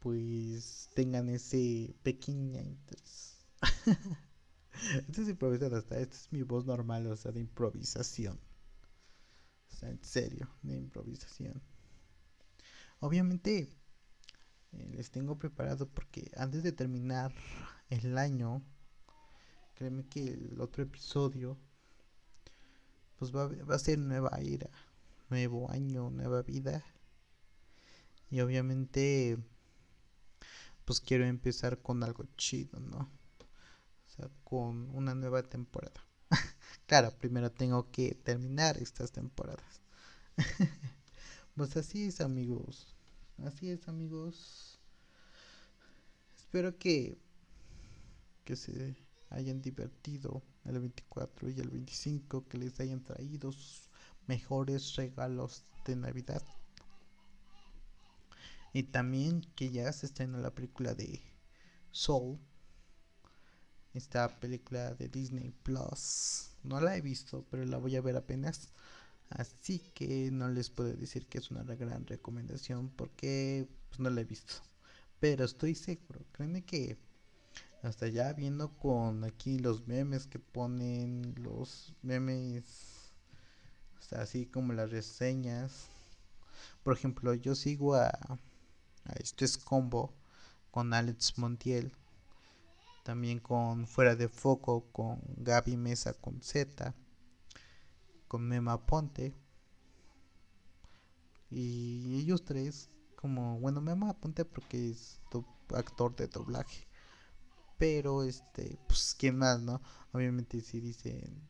pues 0.00 0.90
tengan 0.94 1.30
ese 1.30 1.96
pequeño 2.02 2.60
interés. 2.60 3.38
Esto 5.08 5.22
es 5.22 5.28
improvisado, 5.30 5.76
hasta 5.76 5.98
esta 5.98 6.14
es 6.14 6.30
mi 6.30 6.42
voz 6.42 6.66
normal, 6.66 7.06
o 7.06 7.16
sea, 7.16 7.32
de 7.32 7.40
improvisación. 7.40 8.38
O 9.72 9.76
sea, 9.76 9.88
en 9.88 10.04
serio, 10.04 10.50
de 10.62 10.76
improvisación. 10.76 11.62
Obviamente 13.00 13.72
les 14.92 15.10
tengo 15.10 15.38
preparado 15.38 15.88
porque 15.88 16.30
antes 16.36 16.62
de 16.62 16.72
terminar 16.72 17.32
el 17.90 18.18
año, 18.18 18.62
créeme 19.74 20.06
que 20.06 20.24
el 20.24 20.60
otro 20.60 20.82
episodio 20.82 21.58
pues 23.18 23.34
va, 23.34 23.46
va 23.46 23.74
a 23.76 23.78
ser 23.78 23.98
nueva 23.98 24.30
era, 24.40 24.70
nuevo 25.30 25.70
año, 25.70 26.10
nueva 26.10 26.42
vida. 26.42 26.84
Y 28.30 28.40
obviamente, 28.40 29.38
pues 30.84 31.00
quiero 31.00 31.24
empezar 31.24 31.80
con 31.80 32.02
algo 32.02 32.24
chido, 32.36 32.80
¿no? 32.80 33.10
O 34.06 34.10
sea, 34.10 34.28
con 34.44 34.90
una 34.94 35.14
nueva 35.14 35.42
temporada. 35.42 36.06
claro, 36.86 37.12
primero 37.18 37.50
tengo 37.52 37.90
que 37.90 38.14
terminar 38.14 38.76
estas 38.78 39.12
temporadas. 39.12 39.82
pues 41.56 41.76
así 41.76 42.04
es, 42.04 42.20
amigos. 42.20 42.94
Así 43.38 43.70
es, 43.70 43.88
amigos. 43.88 44.78
Espero 46.36 46.78
que 46.78 47.16
que 48.44 48.56
se 48.56 48.94
hayan 49.30 49.60
divertido 49.62 50.42
el 50.64 50.78
24 50.78 51.50
y 51.50 51.60
el 51.60 51.70
25, 51.70 52.46
que 52.46 52.58
les 52.58 52.78
hayan 52.78 53.02
traído 53.02 53.50
sus 53.52 53.88
mejores 54.26 54.94
regalos 54.96 55.64
de 55.86 55.96
Navidad. 55.96 56.42
Y 58.72 58.84
también 58.84 59.42
que 59.54 59.70
ya 59.70 59.90
se 59.92 60.06
estrenó 60.06 60.38
la 60.38 60.54
película 60.54 60.94
de 60.94 61.22
Soul. 61.90 62.38
Esta 63.92 64.40
película 64.40 64.94
de 64.94 65.08
Disney 65.08 65.52
Plus. 65.62 66.50
No 66.64 66.80
la 66.80 66.96
he 66.96 67.00
visto, 67.00 67.46
pero 67.50 67.64
la 67.64 67.78
voy 67.78 67.94
a 67.96 68.00
ver 68.00 68.16
apenas. 68.16 68.72
Así 69.30 69.80
que 69.94 70.30
no 70.30 70.48
les 70.48 70.70
puedo 70.70 70.92
decir 70.94 71.26
que 71.26 71.38
es 71.38 71.50
una 71.50 71.62
gran 71.62 72.06
recomendación 72.06 72.90
porque 72.90 73.68
pues, 73.88 74.00
no 74.00 74.10
la 74.10 74.20
he 74.20 74.24
visto. 74.24 74.54
Pero 75.20 75.44
estoy 75.44 75.74
seguro, 75.74 76.24
créeme 76.32 76.64
que 76.64 76.98
hasta 77.82 78.08
ya 78.08 78.32
viendo 78.32 78.70
con 78.76 79.24
aquí 79.24 79.58
los 79.58 79.86
memes 79.86 80.26
que 80.26 80.38
ponen, 80.38 81.34
los 81.42 81.94
memes, 82.02 83.12
así 84.12 84.46
como 84.46 84.72
las 84.72 84.90
reseñas. 84.90 85.88
Por 86.82 86.94
ejemplo, 86.94 87.34
yo 87.34 87.54
sigo 87.54 87.94
a, 87.94 88.08
a 88.08 89.12
este 89.18 89.44
es 89.44 89.58
combo 89.58 90.14
con 90.70 90.92
Alex 90.92 91.38
Montiel, 91.38 91.92
también 93.04 93.38
con 93.38 93.86
Fuera 93.86 94.16
de 94.16 94.28
Foco, 94.28 94.86
con 94.92 95.20
Gaby 95.36 95.76
Mesa 95.76 96.14
con 96.14 96.42
Z, 96.42 96.94
con 98.34 98.48
Mema 98.48 98.84
Ponte. 98.84 99.32
Y 101.52 102.16
ellos 102.18 102.44
tres, 102.44 102.90
como, 103.14 103.60
bueno, 103.60 103.80
Mema 103.80 104.12
Ponte 104.14 104.44
porque 104.44 104.90
es 104.90 105.20
actor 105.72 106.16
de 106.16 106.26
doblaje. 106.26 106.88
Pero 107.78 108.24
este 108.24 108.76
pues 108.88 109.14
quién 109.16 109.38
más 109.38 109.60
no 109.60 109.80
obviamente 110.12 110.60
si 110.62 110.80
dicen 110.80 111.48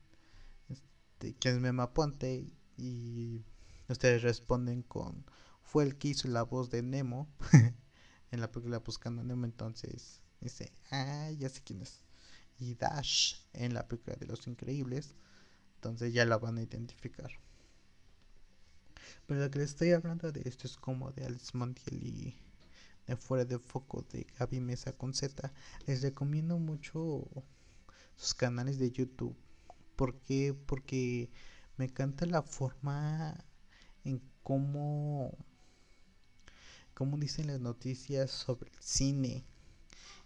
este 0.69 1.35
quién 1.37 1.55
es 1.55 1.61
Mema 1.63 1.95
Ponte 1.95 2.53
y 2.77 3.47
ustedes 3.89 4.23
responden 4.23 4.83
con 4.83 5.25
fue 5.63 5.85
el 5.85 5.97
que 5.97 6.09
hizo 6.09 6.29
la 6.29 6.43
voz 6.43 6.69
de 6.69 6.83
Nemo 6.83 7.29
en 8.31 8.41
la 8.41 8.51
película 8.51 8.79
Buscando 8.79 9.23
a 9.23 9.25
Nemo 9.25 9.45
entonces 9.45 10.23
dice 10.41 10.73
ah 10.91 11.31
ya 11.31 11.49
sé 11.49 11.63
quién 11.63 11.83
es 11.83 12.03
y 12.59 12.75
Dash 12.75 13.37
en 13.53 13.75
la 13.75 13.87
película 13.87 14.17
de 14.17 14.27
Los 14.27 14.47
Increíbles 14.47 15.15
entonces 15.85 16.15
ya 16.15 16.25
la 16.25 16.39
van 16.39 16.57
a 16.57 16.63
identificar. 16.63 17.31
Pero 19.27 19.41
lo 19.41 19.51
que 19.51 19.59
les 19.59 19.71
estoy 19.71 19.91
hablando 19.93 20.33
de 20.33 20.41
esto 20.47 20.67
es 20.67 20.79
como 20.79 21.13
de 21.13 21.27
Alex 21.27 21.55
Montiel 21.55 22.03
y 22.03 22.35
de 23.07 23.17
Fuera 23.17 23.45
de 23.45 23.59
Foco 23.59 24.03
de 24.11 24.27
Gaby 24.39 24.61
Mesa 24.61 24.93
con 24.93 25.13
Z. 25.13 25.53
Les 25.87 26.01
recomiendo 26.01 26.59
mucho 26.59 27.29
sus 28.17 28.33
canales 28.33 28.79
de 28.79 28.93
YouTube. 28.93 29.37
¿Por 29.95 30.19
qué? 30.21 30.55
Porque 30.55 31.31
me 31.77 31.85
encanta 31.85 32.25
la 32.25 32.43
forma 32.43 33.45
en 34.05 34.23
cómo, 34.43 35.37
cómo 36.95 37.19
dicen 37.19 37.49
las 37.49 37.61
noticias 37.61 38.31
sobre 38.31 38.71
el 38.71 38.79
cine 38.81 39.45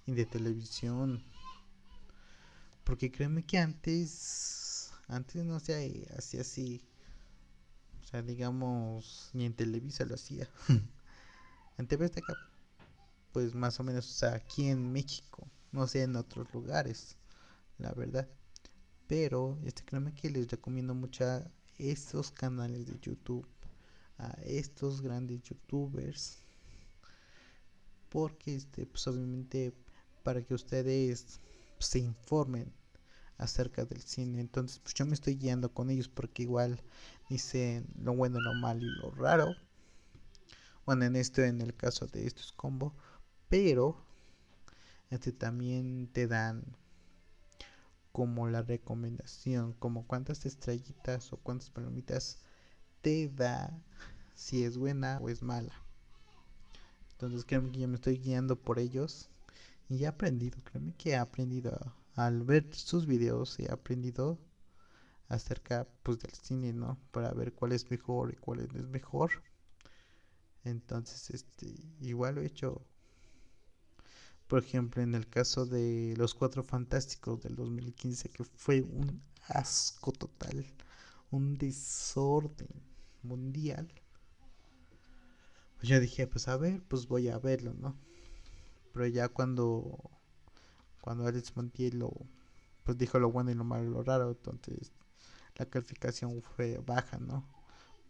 y 0.07 0.13
de 0.13 0.25
televisión. 0.25 1.25
Porque 2.85 3.11
créeme 3.11 3.45
que 3.45 3.59
antes, 3.59 4.68
antes 5.09 5.45
no 5.45 5.59
se 5.61 6.07
hacía 6.17 6.43
así. 6.43 6.83
O 8.03 8.07
sea, 8.07 8.23
digamos, 8.23 9.31
ni 9.33 9.45
en 9.45 9.55
Televisa 9.55 10.05
lo 10.05 10.15
hacía. 10.15 10.49
en 11.79 11.87
TV 11.87 12.07
acá 12.07 12.35
pues 13.33 13.55
más 13.55 13.79
o 13.79 13.85
menos, 13.85 14.09
o 14.09 14.13
sea, 14.13 14.35
aquí 14.35 14.69
en 14.69 14.91
México, 14.91 15.47
no 15.73 15.87
sé 15.87 16.03
en 16.03 16.17
otros 16.17 16.53
lugares, 16.53 17.17
la 17.79 17.93
verdad. 17.93 18.29
Pero, 19.07 19.59
este, 19.65 19.85
créeme 19.85 20.15
que 20.15 20.31
les 20.31 20.49
recomiendo 20.49 20.95
mucho 20.95 21.25
a 21.25 21.51
estos 21.79 22.31
canales 22.31 22.87
de 22.87 22.99
YouTube, 22.99 23.47
a 24.19 24.31
estos 24.45 25.01
grandes 25.01 25.43
youtubers, 25.43 26.39
porque, 28.09 28.57
este, 28.57 28.87
pues 28.87 29.07
obviamente, 29.07 29.73
para 30.23 30.43
que 30.43 30.55
ustedes 30.55 31.41
se 31.79 32.01
informen 32.01 32.73
acerca 33.39 33.85
del 33.85 34.03
cine. 34.03 34.41
Entonces, 34.41 34.81
pues 34.81 34.95
yo 34.95 35.07
me 35.07 35.15
estoy 35.15 35.37
guiando 35.37 35.73
con 35.73 35.91
ellos 35.91 36.09
porque 36.09 36.43
igual 36.43 36.83
dicen 37.29 37.87
lo 38.01 38.15
bueno, 38.15 38.41
lo 38.41 38.55
malo 38.55 38.85
y 38.85 38.91
lo 38.91 39.11
raro. 39.13 39.57
Bueno, 40.85 41.05
en 41.05 41.17
esto, 41.17 41.43
en 41.43 41.61
el 41.61 41.75
caso 41.75 42.07
de 42.07 42.27
estos 42.27 42.53
combo, 42.53 42.95
pero 43.49 44.05
este 45.11 45.33
también 45.33 46.09
te 46.13 46.27
dan 46.27 46.65
como 48.13 48.49
la 48.49 48.63
recomendación, 48.63 49.75
como 49.75 50.07
cuántas 50.07 50.45
estrellitas 50.45 51.33
o 51.33 51.37
cuántas 51.37 51.71
palomitas 51.71 52.39
te 53.01 53.29
da 53.29 53.71
si 54.35 54.65
es 54.65 54.77
buena 54.77 55.19
o 55.21 55.29
es 55.29 55.43
mala. 55.43 55.75
Entonces 57.13 57.45
créeme 57.45 57.71
que 57.71 57.81
yo 57.81 57.89
me 57.89 57.97
estoy 57.97 58.19
guiando 58.19 58.57
por 58.57 58.79
ellos 58.79 59.31
y 59.89 60.05
he 60.05 60.07
aprendido, 60.07 60.59
créeme 60.65 60.95
que 60.95 61.11
he 61.11 61.17
aprendido 61.17 61.95
al 62.19 62.43
ver 62.43 62.75
sus 62.75 63.07
videos, 63.07 63.59
he 63.61 63.71
aprendido 63.71 64.39
acerca 65.29 65.87
pues 66.03 66.19
del 66.19 66.33
cine, 66.33 66.73
¿no? 66.73 66.99
Para 67.13 67.33
ver 67.33 67.53
cuál 67.53 67.73
es 67.73 67.91
mejor 67.91 68.33
y 68.33 68.37
cuál 68.37 68.61
es 68.61 68.73
mejor. 68.89 69.31
Entonces, 70.65 71.31
este, 71.31 71.75
igual 72.01 72.37
lo 72.37 72.43
he 72.43 72.47
hecho 72.47 72.83
por 74.49 74.65
ejemplo, 74.65 75.03
en 75.03 75.15
el 75.15 75.29
caso 75.29 75.67
de 75.67 76.15
Los 76.17 76.35
Cuatro 76.35 76.65
Fantásticos 76.65 77.43
del 77.43 77.55
2015, 77.55 78.31
que 78.31 78.45
fue 78.45 78.81
un 78.81 79.23
asco 79.47 80.11
total, 80.11 80.65
un 81.31 81.59
desorden 81.59 82.71
mundial. 83.23 83.93
Pues 85.77 85.89
yo 85.89 86.01
dije, 86.01 86.27
pues 86.27 86.49
a 86.49 86.57
ver, 86.57 86.83
pues 86.89 87.07
voy 87.07 87.29
a 87.29 87.39
verlo, 87.39 87.75
¿no? 87.75 87.95
Pero 88.95 89.07
ya 89.07 89.29
cuando 89.29 90.11
cuando 91.09 91.27
Alex 91.27 91.57
Montiel 91.57 92.05
pues 92.85 92.99
dijo 92.99 93.19
lo 93.19 93.33
bueno 93.33 93.51
y 93.51 93.55
lo 93.55 93.65
malo 93.65 93.83
y 93.83 93.91
lo 93.91 94.03
raro, 94.03 94.29
entonces 94.29 94.93
la 95.57 95.65
calificación 95.65 96.43
fue 96.43 96.77
baja, 96.85 97.17
¿no? 97.17 97.49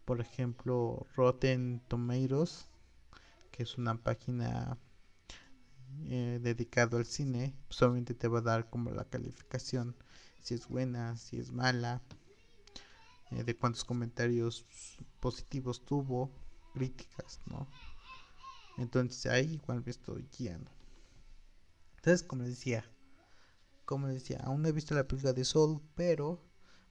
Por 0.03 0.19
ejemplo, 0.19 1.07
Rotten 1.15 1.81
Tomatoes, 1.87 2.67
que 3.51 3.63
es 3.63 3.77
una 3.77 3.95
página 3.95 4.77
eh, 6.09 6.41
dedicado 6.43 6.97
al 6.97 7.05
cine, 7.05 7.55
solamente 7.69 8.13
te 8.13 8.27
va 8.27 8.39
a 8.39 8.41
dar 8.41 8.69
como 8.69 8.91
la 8.91 9.05
calificación, 9.05 9.95
si 10.41 10.55
es 10.55 10.67
buena, 10.67 11.15
si 11.15 11.39
es 11.39 11.53
mala, 11.53 12.01
eh, 13.31 13.45
de 13.45 13.55
cuántos 13.55 13.85
comentarios 13.85 14.65
positivos 15.21 15.85
tuvo, 15.85 16.29
críticas, 16.73 17.39
¿no? 17.45 17.65
Entonces 18.77 19.25
ahí 19.31 19.53
igual 19.53 19.83
me 19.85 19.91
estoy 19.91 20.27
guiando. 20.37 20.78
Entonces, 21.99 22.23
como 22.23 22.43
les 22.43 22.51
decía, 22.51 22.89
como 23.83 24.07
les 24.07 24.21
decía, 24.21 24.39
aún 24.45 24.61
no 24.61 24.69
he 24.69 24.71
visto 24.71 24.95
la 24.95 25.05
película 25.05 25.33
de 25.33 25.43
Soul, 25.43 25.81
pero 25.95 26.41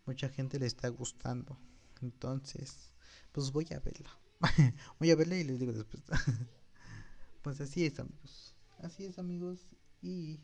mucha 0.05 0.29
gente 0.29 0.59
le 0.59 0.67
está 0.67 0.89
gustando. 0.89 1.59
Entonces, 2.03 2.93
pues 3.33 3.51
voy 3.51 3.67
a 3.75 3.81
verla. 3.81 4.11
voy 4.99 5.11
a 5.11 5.17
verla 5.17 5.37
y 5.37 5.45
les 5.45 5.59
digo 5.59 5.73
después. 5.73 6.03
pues 7.43 7.59
así 7.63 7.87
es, 7.87 7.99
amigos. 7.99 8.55
Así 8.83 9.07
es 9.07 9.19
amigos. 9.19 9.67
¿Y 10.03 10.41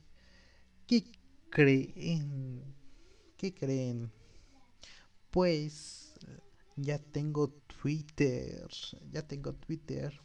qué 0.87 1.12
creen? 1.50 2.74
¿Qué 3.37 3.55
creen? 3.55 4.11
Pues 5.31 6.14
ya 6.77 6.98
tengo 6.98 7.50
Twitter. 7.50 8.66
Ya 9.12 9.27
tengo 9.27 9.53
Twitter. 9.55 10.18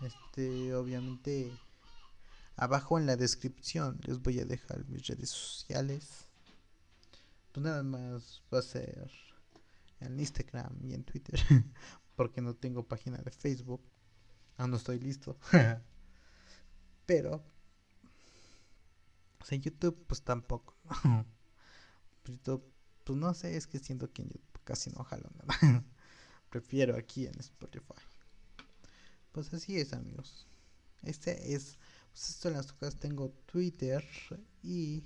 Este, 0.00 0.74
obviamente, 0.74 1.52
abajo 2.58 2.98
en 2.98 3.06
la 3.06 3.16
descripción 3.16 4.00
les 4.04 4.20
voy 4.20 4.40
a 4.40 4.44
dejar 4.44 4.84
mis 4.88 5.06
redes 5.06 5.30
sociales. 5.30 6.26
Pues 7.52 7.64
nada 7.64 7.82
más 7.82 8.42
va 8.52 8.58
a 8.58 8.62
ser 8.62 9.10
en 10.00 10.18
Instagram 10.18 10.76
y 10.84 10.94
en 10.94 11.04
Twitter. 11.04 11.38
Porque 12.16 12.40
no 12.40 12.54
tengo 12.54 12.86
página 12.86 13.18
de 13.18 13.30
Facebook. 13.30 13.80
Aún 14.56 14.72
no 14.72 14.76
estoy 14.76 14.98
listo. 14.98 15.38
Pero, 17.06 17.44
o 19.40 19.44
sea, 19.44 19.56
YouTube, 19.56 20.04
pues 20.06 20.22
tampoco. 20.22 20.76
YouTube, 22.24 22.64
pues 23.04 23.18
no 23.18 23.32
sé, 23.34 23.56
es 23.56 23.68
que 23.68 23.78
siento 23.78 24.12
que 24.12 24.22
en 24.22 24.30
YouTube 24.30 24.64
casi 24.64 24.90
no 24.90 25.04
jalo 25.04 25.30
nada. 25.36 25.84
Prefiero 26.50 26.96
aquí 26.96 27.26
en 27.26 27.38
Spotify. 27.38 28.02
Pues 29.30 29.54
así 29.54 29.78
es, 29.78 29.92
amigos. 29.92 30.48
Este 31.02 31.54
es, 31.54 31.78
pues 32.18 32.30
esto 32.30 32.48
en 32.48 32.54
las 32.54 32.66
tocas 32.66 32.96
tengo 32.96 33.30
Twitter 33.46 34.04
y 34.64 35.04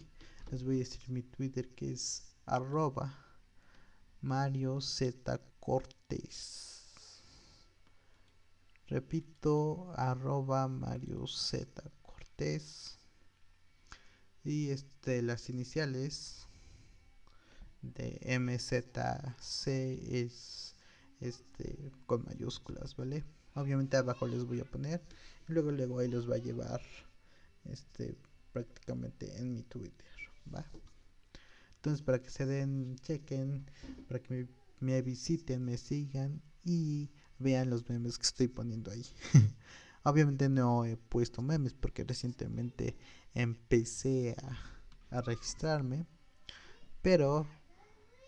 les 0.50 0.64
voy 0.64 0.76
a 0.76 0.78
decir 0.78 1.10
mi 1.10 1.22
Twitter 1.22 1.68
que 1.74 1.92
es 1.92 2.22
arroba 2.46 3.14
Mario 4.22 4.80
Z 4.80 5.38
Cortés. 5.60 7.20
Repito, 8.86 9.92
arroba 9.94 10.66
Mario 10.68 11.26
Z 11.26 11.82
Cortés. 12.00 12.98
Y 14.42 14.70
este, 14.70 15.20
las 15.20 15.50
iniciales 15.50 16.46
de 17.82 18.38
MZC 18.40 19.76
es 20.10 20.74
este 21.20 21.92
con 22.06 22.24
mayúsculas, 22.24 22.96
¿vale? 22.96 23.22
Obviamente 23.54 23.98
abajo 23.98 24.26
les 24.26 24.46
voy 24.46 24.60
a 24.60 24.64
poner 24.64 25.02
luego 25.48 25.70
luego 25.70 25.98
ahí 25.98 26.08
los 26.08 26.30
va 26.30 26.36
a 26.36 26.38
llevar 26.38 26.80
este 27.64 28.16
prácticamente 28.52 29.36
en 29.38 29.54
mi 29.54 29.62
Twitter, 29.62 30.06
¿va? 30.54 30.64
Entonces 31.76 32.02
para 32.02 32.22
que 32.22 32.30
se 32.30 32.46
den, 32.46 32.96
chequen, 33.00 33.66
para 34.06 34.22
que 34.22 34.46
me, 34.80 35.02
visiten, 35.02 35.64
me 35.64 35.76
sigan 35.76 36.40
y 36.64 37.10
vean 37.38 37.70
los 37.70 37.88
memes 37.88 38.18
que 38.18 38.26
estoy 38.26 38.48
poniendo 38.48 38.90
ahí. 38.90 39.04
Obviamente 40.04 40.48
no 40.48 40.84
he 40.84 40.96
puesto 40.96 41.42
memes 41.42 41.74
porque 41.74 42.04
recientemente 42.04 42.96
empecé 43.34 44.36
a, 45.10 45.22
registrarme. 45.22 46.06
Pero 47.02 47.46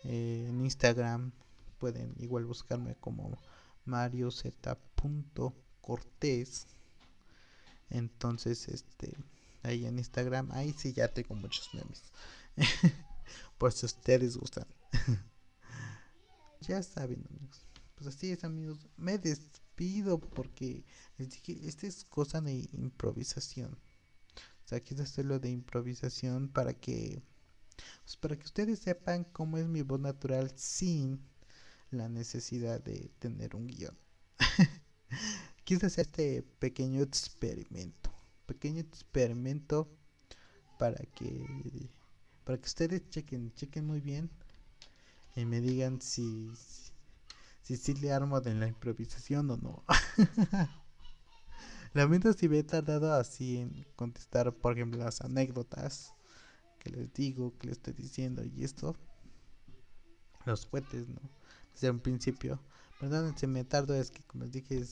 eh, 0.03 0.47
en 0.49 0.61
Instagram 0.61 1.31
pueden 1.79 2.13
igual 2.17 2.45
buscarme 2.45 2.95
como 2.95 3.37
Mario 3.85 4.31
Z. 4.31 4.77
Cortés. 5.81 6.67
Entonces, 7.89 8.67
este, 8.67 9.17
ahí 9.63 9.85
en 9.85 9.97
Instagram, 9.97 10.51
ahí 10.51 10.73
sí 10.73 10.93
ya 10.93 11.07
tengo 11.07 11.35
muchos 11.35 11.73
memes. 11.73 12.03
Por 13.57 13.71
si 13.71 13.85
ustedes 13.85 14.37
gustan. 14.37 14.67
ya 16.61 16.81
saben, 16.83 17.25
amigos 17.29 17.65
pues 17.95 18.07
así 18.07 18.31
es 18.31 18.43
amigos, 18.43 18.87
me 18.97 19.17
despido 19.17 20.19
porque 20.19 20.83
les 21.17 21.29
dije, 21.31 21.57
esta 21.67 21.87
es 21.87 22.03
cosa 22.03 22.41
de 22.41 22.67
improvisación. 22.73 23.71
O 23.73 24.67
sea, 24.67 24.81
quise 24.81 25.03
hacerlo 25.03 25.39
de 25.39 25.49
improvisación 25.49 26.49
para 26.49 26.73
que, 26.73 27.23
pues 28.03 28.17
para 28.17 28.35
que 28.37 28.45
ustedes 28.45 28.79
sepan 28.79 29.23
cómo 29.23 29.57
es 29.57 29.67
mi 29.67 29.81
voz 29.81 29.99
natural 29.99 30.51
sin 30.55 31.21
la 31.91 32.09
necesidad 32.09 32.83
de 32.83 33.11
tener 33.19 33.55
un 33.55 33.67
guion. 33.67 33.97
quise 35.65 35.87
hacer 35.87 36.05
este 36.05 36.43
pequeño 36.59 37.01
experimento, 37.01 38.11
pequeño 38.45 38.79
experimento 38.79 39.89
para 40.79 41.03
que, 41.05 41.89
para 42.45 42.57
que 42.57 42.65
ustedes 42.65 43.09
chequen, 43.09 43.53
chequen 43.55 43.85
muy 43.85 43.99
bien 43.99 44.29
y 45.35 45.45
me 45.45 45.59
digan 45.59 46.01
si 46.01 46.51
si 47.63 47.93
le 47.95 48.13
armo 48.13 48.41
de 48.41 48.53
la 48.53 48.67
improvisación 48.67 49.49
o 49.49 49.57
no. 49.57 49.83
Lamento 51.93 52.31
si 52.33 52.47
me 52.47 52.59
he 52.59 52.63
tardado 52.63 53.13
así 53.13 53.57
en 53.57 53.87
contestar, 53.95 54.53
por 54.53 54.73
ejemplo, 54.73 55.03
las 55.03 55.21
anécdotas 55.21 56.13
que 56.77 56.91
les 56.91 57.11
digo, 57.13 57.57
que 57.57 57.67
les 57.67 57.77
estoy 57.77 57.93
diciendo 57.93 58.43
y 58.45 58.63
esto. 58.63 58.95
Los 60.45 60.67
fuertes, 60.67 61.07
¿no? 61.07 61.21
Desde 61.73 61.89
un 61.89 61.99
principio. 61.99 62.59
Perdón, 62.99 63.35
si 63.35 63.47
me 63.47 63.63
tardo, 63.63 63.95
es 63.95 64.11
que 64.11 64.21
como 64.23 64.43
les 64.43 64.53
dije, 64.53 64.85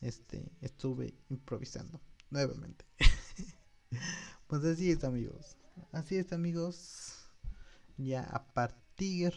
este, 0.00 0.50
estuve 0.60 1.14
improvisando 1.28 2.00
nuevamente. 2.30 2.84
pues 4.46 4.64
así 4.64 4.90
es, 4.90 5.04
amigos. 5.04 5.56
Así 5.92 6.16
es, 6.16 6.32
amigos. 6.32 7.30
Ya 7.96 8.22
a 8.22 8.52
partir 8.52 9.34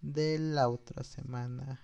de 0.00 0.38
la 0.38 0.68
otra 0.68 1.04
semana 1.04 1.80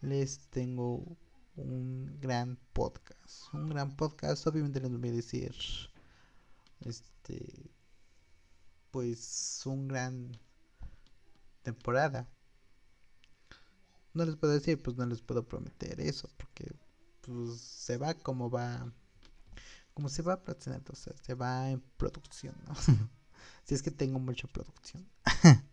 les 0.00 0.48
tengo 0.50 1.16
un 1.56 2.18
gran 2.20 2.58
podcast. 2.72 3.52
Un 3.52 3.68
gran 3.68 3.96
podcast, 3.96 4.46
obviamente 4.46 4.80
les 4.80 4.90
voy 4.90 5.08
a 5.08 5.12
decir 5.12 5.54
este 6.80 7.70
pues 8.90 9.62
un 9.66 9.88
gran 9.88 10.32
temporada. 11.62 12.28
No 14.14 14.24
les 14.24 14.36
puedo 14.36 14.52
decir, 14.52 14.82
pues 14.82 14.96
no 14.96 15.06
les 15.06 15.20
puedo 15.20 15.46
prometer 15.46 16.00
eso 16.00 16.28
porque 16.36 16.74
pues 17.20 17.60
se 17.60 17.96
va 17.98 18.14
como 18.14 18.50
va 18.50 18.92
como 19.94 20.08
se 20.08 20.22
va 20.22 20.34
a 20.34 20.42
o 20.46 20.94
sea, 20.94 21.12
se 21.20 21.34
va 21.34 21.70
en 21.70 21.80
producción, 21.96 22.54
¿no? 22.66 22.74
si 23.64 23.74
es 23.74 23.82
que 23.82 23.90
tengo 23.90 24.18
mucha 24.18 24.48
producción. 24.48 25.06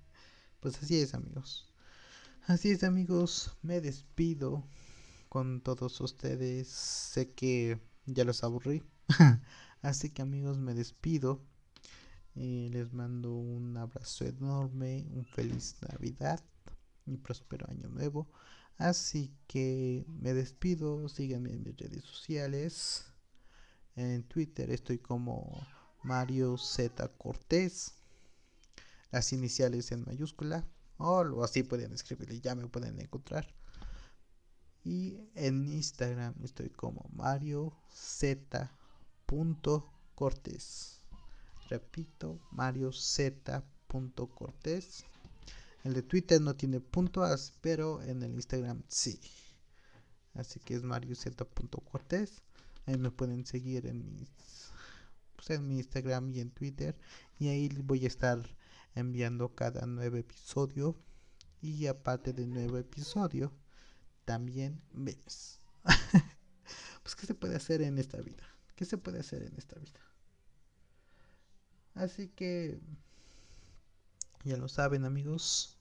Pues 0.62 0.82
así 0.82 1.00
es 1.00 1.14
amigos. 1.14 1.72
Así 2.48 2.72
es 2.72 2.84
amigos, 2.84 3.56
me 3.62 3.82
despido 3.82 4.68
con 5.30 5.62
todos 5.62 6.02
ustedes. 6.02 6.68
Sé 6.70 7.30
que 7.34 7.80
ya 8.08 8.24
los 8.24 8.44
aburrí. 8.44 8.82
así 9.84 10.10
que 10.10 10.24
amigos, 10.24 10.58
me 10.58 10.74
despido. 10.74 11.40
y 12.34 12.70
les 12.70 12.94
mando 12.94 13.32
un 13.36 13.78
abrazo 13.78 14.26
enorme, 14.26 15.06
un 15.12 15.26
feliz 15.26 15.76
Navidad 15.88 16.44
y 17.06 17.18
próspero 17.18 17.68
año 17.70 17.90
nuevo. 17.90 18.28
Así 18.78 19.34
que 19.48 20.06
me 20.08 20.34
despido, 20.34 21.08
síganme 21.10 21.52
en 21.52 21.64
mis 21.64 21.78
redes 21.78 22.04
sociales. 22.04 23.06
En 23.96 24.24
Twitter 24.24 24.70
estoy 24.72 24.98
como 25.00 25.66
Mario 26.04 26.58
Z 26.58 27.08
Cortés 27.18 27.94
las 29.16 29.32
iniciales 29.32 29.94
en 29.94 30.04
mayúscula 30.04 30.68
o 30.98 31.42
así 31.42 31.64
pueden 31.64 31.94
escribirle, 31.94 32.42
ya 32.42 32.54
me 32.54 32.68
pueden 32.68 33.00
encontrar. 33.00 33.48
Y 34.84 35.18
en 35.36 35.66
Instagram 35.68 36.36
estoy 36.44 36.70
como 36.70 37.10
Mario 37.14 37.74
Z. 37.90 38.72
Cortés. 40.16 41.02
Repito, 41.70 42.40
Mario 42.52 42.92
Z. 42.92 43.64
Cortés. 44.36 45.06
El 45.86 45.94
de 45.94 46.02
Twitter 46.02 46.42
no 46.42 46.56
tiene 46.56 46.80
puntos, 46.80 47.54
pero 47.62 48.02
en 48.02 48.24
el 48.24 48.34
Instagram 48.34 48.82
sí. 48.88 49.20
Así 50.34 50.60
que 50.60 50.74
es 50.74 50.82
Mario 50.82 51.16
Z. 51.16 51.46
Cortés. 51.46 52.42
Ahí 52.88 52.98
me 52.98 53.12
pueden 53.12 53.46
seguir 53.46 53.86
en 53.86 54.16
mis 54.16 54.72
pues, 55.36 55.52
en 55.52 55.68
mi 55.68 55.78
Instagram 55.78 56.32
y 56.32 56.40
en 56.40 56.50
Twitter. 56.50 56.98
Y 57.38 57.50
ahí 57.50 57.70
voy 57.84 58.04
a 58.04 58.08
estar 58.08 58.40
enviando 58.96 59.54
cada 59.54 59.86
nuevo 59.86 60.18
episodio. 60.18 61.00
Y 61.62 61.86
aparte 61.86 62.34
del 62.34 62.50
nuevo 62.50 62.80
episodio, 62.80 63.54
también 64.26 64.82
ves. 64.92 65.60
pues, 67.04 67.16
¿qué 67.16 67.28
se 67.28 67.36
puede 67.36 67.58
hacer 67.58 67.84
en 67.84 68.00
esta 68.00 68.20
vida? 68.22 68.44
¿Qué 68.76 68.86
se 68.86 68.98
puede 68.98 69.20
hacer 69.20 69.44
en 69.44 69.56
esta 69.56 69.78
vida? 69.78 70.00
Así 71.94 72.28
que, 72.30 72.80
ya 74.44 74.58
lo 74.58 74.68
saben, 74.68 75.06
amigos. 75.06 75.75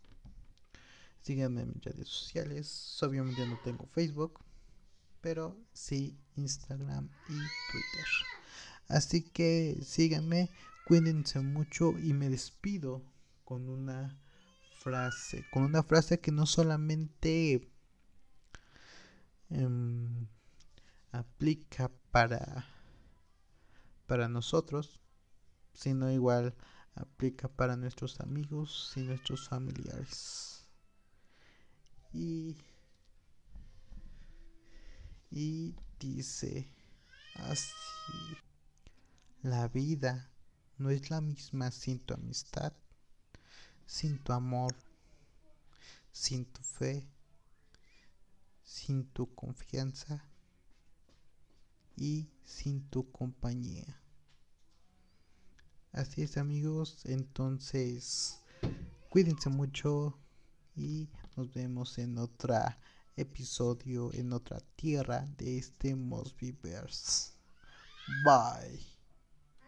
Síganme 1.24 1.62
en 1.62 1.72
mis 1.74 1.82
redes 1.82 2.08
sociales. 2.08 3.02
Obviamente 3.02 3.44
no 3.46 3.58
tengo 3.64 3.86
Facebook, 3.86 4.40
pero 5.20 5.56
sí 5.72 6.16
Instagram 6.36 7.08
y 7.28 7.32
Twitter. 7.72 8.06
Así 8.88 9.22
que 9.22 9.78
síganme 9.82 10.50
Cuídense 10.84 11.40
mucho 11.40 11.98
y 11.98 12.12
me 12.12 12.28
despido 12.28 13.02
con 13.46 13.70
una 13.70 14.20
frase, 14.80 15.46
con 15.50 15.62
una 15.62 15.82
frase 15.82 16.20
que 16.20 16.30
no 16.30 16.44
solamente 16.44 17.70
em, 19.48 20.26
aplica 21.10 21.90
para 22.10 22.66
para 24.06 24.28
nosotros, 24.28 25.00
sino 25.72 26.12
igual 26.12 26.54
aplica 26.94 27.48
para 27.48 27.76
nuestros 27.76 28.20
amigos 28.20 28.92
y 28.96 29.00
nuestros 29.00 29.48
familiares. 29.48 30.53
Y 32.14 32.56
y 35.36 35.74
dice 35.98 36.68
así 37.34 38.38
la 39.42 39.66
vida 39.66 40.30
no 40.78 40.90
es 40.90 41.10
la 41.10 41.20
misma 41.20 41.72
sin 41.72 41.98
tu 41.98 42.14
amistad, 42.14 42.72
sin 43.84 44.18
tu 44.18 44.32
amor, 44.32 44.76
sin 46.12 46.44
tu 46.44 46.62
fe, 46.62 47.08
sin 48.62 49.06
tu 49.08 49.34
confianza 49.34 50.24
y 51.96 52.30
sin 52.44 52.88
tu 52.88 53.10
compañía. 53.10 54.00
Así 55.90 56.22
es 56.22 56.36
amigos, 56.36 57.04
entonces 57.06 58.40
cuídense 59.10 59.50
mucho 59.50 60.16
y 60.76 61.08
nos 61.36 61.52
vemos 61.52 61.98
en 61.98 62.18
otro 62.18 62.54
episodio, 63.16 64.12
en 64.12 64.32
otra 64.32 64.60
tierra 64.76 65.26
de 65.36 65.58
este 65.58 65.94
Mosbyverse. 65.94 67.32
Bye. 68.24 68.93